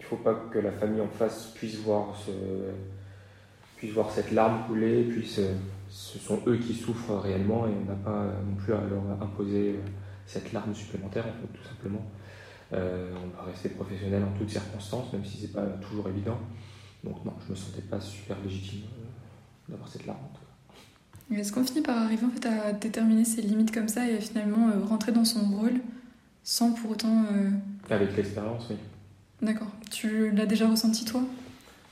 [0.02, 2.32] il ne faut pas que la famille en face puisse voir, ce,
[3.78, 5.40] puisse voir cette larme couler, puisse,
[5.90, 9.80] ce sont eux qui souffrent réellement et on n'a pas non plus à leur imposer
[10.26, 12.04] cette larme supplémentaire, en fait, tout simplement.
[12.74, 16.38] Euh, on va rester professionnel en toutes circonstances, même si c'est pas toujours évident.
[17.04, 21.38] Donc non, je me sentais pas super légitime euh, d'avoir cette larme en tout cas.
[21.38, 24.70] Est-ce qu'on finit par arriver en fait à déterminer ses limites comme ça et finalement
[24.70, 25.80] euh, rentrer dans son rôle
[26.44, 27.26] sans pour autant...
[27.90, 28.78] Avec l'expérience, oui.
[29.42, 29.68] D'accord.
[29.92, 31.22] Tu l'as déjà ressenti toi?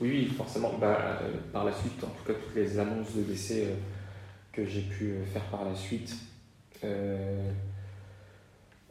[0.00, 0.72] Oui, forcément.
[0.80, 3.74] Bah, euh, par la suite, en tout cas, toutes les annonces de décès euh,
[4.52, 6.16] que j'ai pu euh, faire par la suite.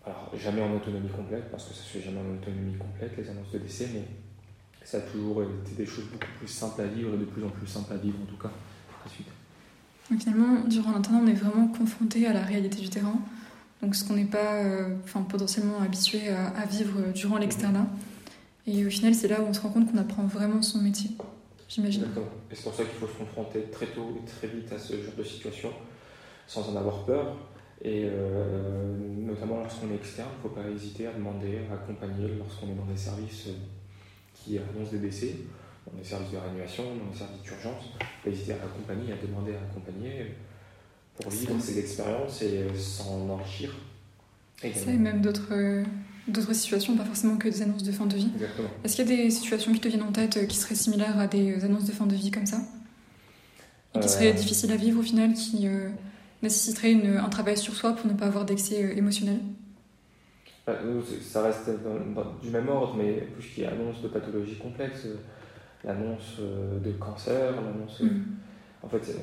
[0.05, 3.27] alors, jamais en autonomie complète, parce que ça se fait jamais en autonomie complète, les
[3.29, 4.03] annonces de décès, mais
[4.83, 7.49] ça a toujours été des choses beaucoup plus simples à vivre et de plus en
[7.49, 9.27] plus simples à vivre, en tout cas, par la suite.
[10.11, 13.19] Donc, finalement, durant l'internat, on est vraiment confronté à la réalité du terrain,
[13.81, 14.61] donc ce qu'on n'est pas
[15.03, 17.87] enfin, potentiellement habitué à, vivre durant l'externat.
[18.71, 21.09] Et au final, c'est là où on se rend compte qu'on apprend vraiment son métier,
[21.67, 22.03] j'imagine.
[22.51, 24.93] Et c'est pour ça qu'il faut se confronter très tôt et très vite à ce
[24.93, 25.71] genre de situation,
[26.45, 27.35] sans en avoir peur.
[27.81, 28.95] Et euh,
[29.25, 32.75] notamment lorsqu'on est externe, il ne faut pas hésiter à demander, à accompagner lorsqu'on est
[32.75, 33.53] dans des services euh,
[34.35, 35.35] qui annoncent des décès,
[35.87, 37.83] dans des services de réanimation, dans des services d'urgence.
[37.85, 40.35] Il faut pas hésiter à accompagner, à demander à accompagner
[41.19, 43.73] pour vivre ces expériences et euh, s'en enrichir.
[44.61, 45.53] Ça et même d'autres
[46.27, 48.29] d'autres situations, pas forcément que des annonces de fin de vie.
[48.83, 51.17] Est-ce qu'il y a des situations qui te viennent en tête euh, qui seraient similaires
[51.19, 52.57] à des euh, annonces de fin de vie comme ça?
[53.95, 54.33] Et qui seraient euh.
[54.33, 55.67] difficiles à vivre au final, qui
[56.43, 59.39] nécessiteraient un travail sur soi pour ne pas avoir d'excès émotionnel?
[61.21, 61.71] Ça reste
[62.43, 65.07] du même ordre, mais ce qui est annonce de pathologie complexe,
[65.83, 67.99] l'annonce de cancer, l'annonce.
[68.01, 68.21] Mm.
[68.83, 69.15] En fait,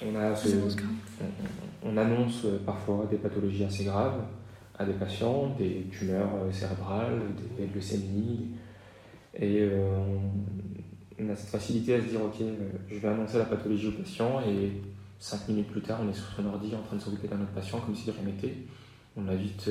[0.00, 0.32] on, a
[1.82, 4.20] on annonce parfois des pathologies assez graves
[4.78, 7.20] à des patients, des tumeurs euh, cérébrales,
[7.56, 8.50] des leucémies.
[9.34, 10.18] Et euh,
[11.20, 13.92] on a cette facilité à se dire, ok, euh, je vais annoncer la pathologie au
[13.92, 14.72] patient et
[15.18, 17.52] cinq minutes plus tard, on est sur son ordi en train de s'occuper d'un autre
[17.52, 18.56] patient comme si de rien n'était.
[19.16, 19.70] On a vite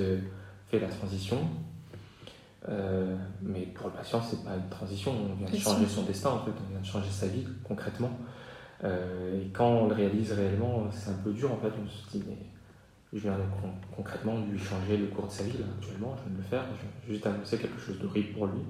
[0.70, 1.40] fait la transition.
[3.42, 5.12] mais pour le patient, c'est pas une transition.
[5.12, 6.52] On vient de changer son destin, en fait.
[6.52, 8.12] On vient de changer sa vie concrètement.
[8.84, 11.74] et quand on le réalise réellement, c'est un peu dur, en fait.
[11.84, 12.38] On se dit, mais
[13.14, 13.38] je viens
[13.96, 16.64] concrètement lui changer le cours de sa vie, actuellement, je viens de le faire.
[16.76, 18.62] Je viens juste annoncer quelque chose d'horrible pour lui.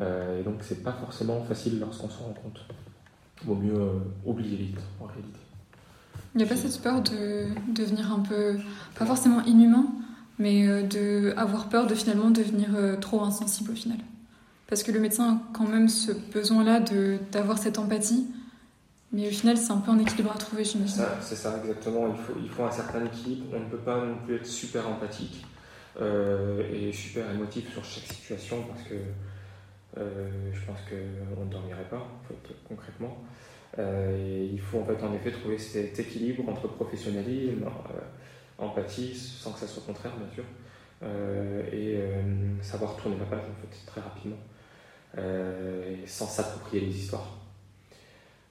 [0.00, 2.60] et donc, c'est pas forcément facile lorsqu'on s'en rend compte.
[3.44, 3.92] Vaut mieux
[4.24, 5.40] oublier vite, en réalité.
[6.34, 8.56] Il n'y a pas cette peur de devenir un peu,
[8.96, 9.86] pas forcément inhumain,
[10.38, 13.98] mais euh, de avoir peur de finalement devenir euh, trop insensible au final.
[14.68, 16.80] Parce que le médecin a quand même ce besoin-là
[17.32, 18.26] d'avoir cette empathie,
[19.12, 21.02] mais au final c'est un peu un équilibre à trouver, j'imagine.
[21.20, 22.08] C'est ça, exactement.
[22.08, 23.46] Il faut, il faut un certain équilibre.
[23.54, 25.44] On ne peut pas non plus être super empathique
[26.00, 28.94] euh, et super émotif sur chaque situation parce que
[29.96, 32.06] je pense qu'on ne dormirait pas,
[32.68, 33.18] concrètement.
[33.78, 38.00] Euh, il faut en fait en effet trouver cet équilibre entre professionnalisme, euh,
[38.58, 40.44] empathie, sans que ça soit contraire bien sûr,
[41.02, 43.42] euh, et savoir tourner la page
[43.86, 44.38] très rapidement,
[46.06, 47.38] sans s'approprier les histoires.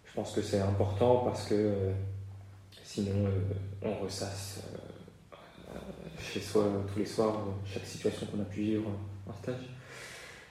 [0.09, 1.91] Je pense que c'est important parce que
[2.83, 3.29] sinon
[3.81, 4.61] on ressasse
[6.19, 8.89] chez soi tous les soirs chaque situation qu'on a pu vivre
[9.27, 9.69] en stage.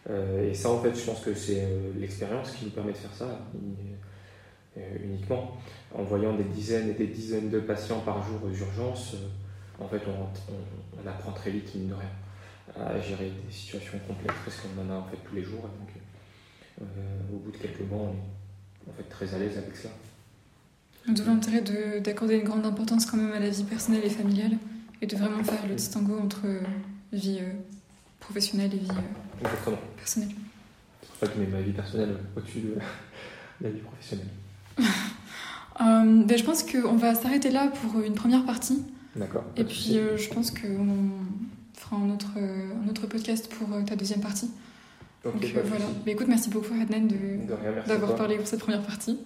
[0.09, 3.26] et ça, en fait, je pense que c'est l'expérience qui nous permet de faire ça.
[4.78, 5.56] Euh, uniquement.
[5.94, 9.88] En voyant des dizaines et des dizaines de patients par jour aux urgences, euh, en
[9.88, 14.82] fait, on, apprend très vite, mine de rien, à gérer des situations complexes parce qu'on
[14.82, 15.62] en a en fait tous les jours.
[15.62, 15.88] donc,
[16.82, 16.84] euh,
[17.32, 18.38] au bout de quelques mois, on est
[18.89, 19.89] en fait très à l'aise avec ça.
[21.07, 21.62] D'où l'intérêt
[22.01, 24.59] d'accorder une grande importance quand même à la vie personnelle et familiale
[25.01, 26.47] et de vraiment faire le distinguo entre
[27.12, 27.41] vie
[28.20, 28.89] professionnelle et vie
[29.43, 29.78] personnelle.
[30.05, 32.74] C'est pour ça que je mets ma vie personnelle au-dessus de
[33.61, 34.28] la vie professionnelle.
[35.80, 38.82] Euh, ben, je pense qu'on va s'arrêter là pour une première partie.
[39.14, 39.45] D'accord.
[39.57, 40.89] Et puis euh, je pense qu'on
[41.74, 44.51] fera un autre, un autre podcast pour euh, ta deuxième partie.
[45.25, 45.85] Donc voilà.
[46.05, 47.09] Ben, écoute, merci beaucoup Adnan
[47.87, 49.19] d'avoir parlé pour cette première partie.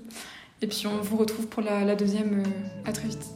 [0.60, 2.42] Et puis on vous retrouve pour la, la deuxième.
[2.84, 3.26] à très vite.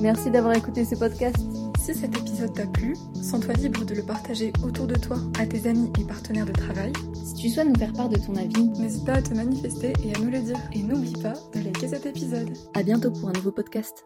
[0.00, 1.36] Merci d'avoir écouté ce podcast.
[1.78, 5.68] Si cet épisode t'a plu, sens-toi libre de le partager autour de toi à tes
[5.68, 6.92] amis et partenaires de travail.
[7.24, 10.14] Si tu souhaites nous faire part de ton avis, n'hésite pas à te manifester et
[10.14, 10.58] à nous le dire.
[10.72, 12.50] Et n'oublie pas de liker cet épisode.
[12.74, 14.04] À bientôt pour un nouveau podcast.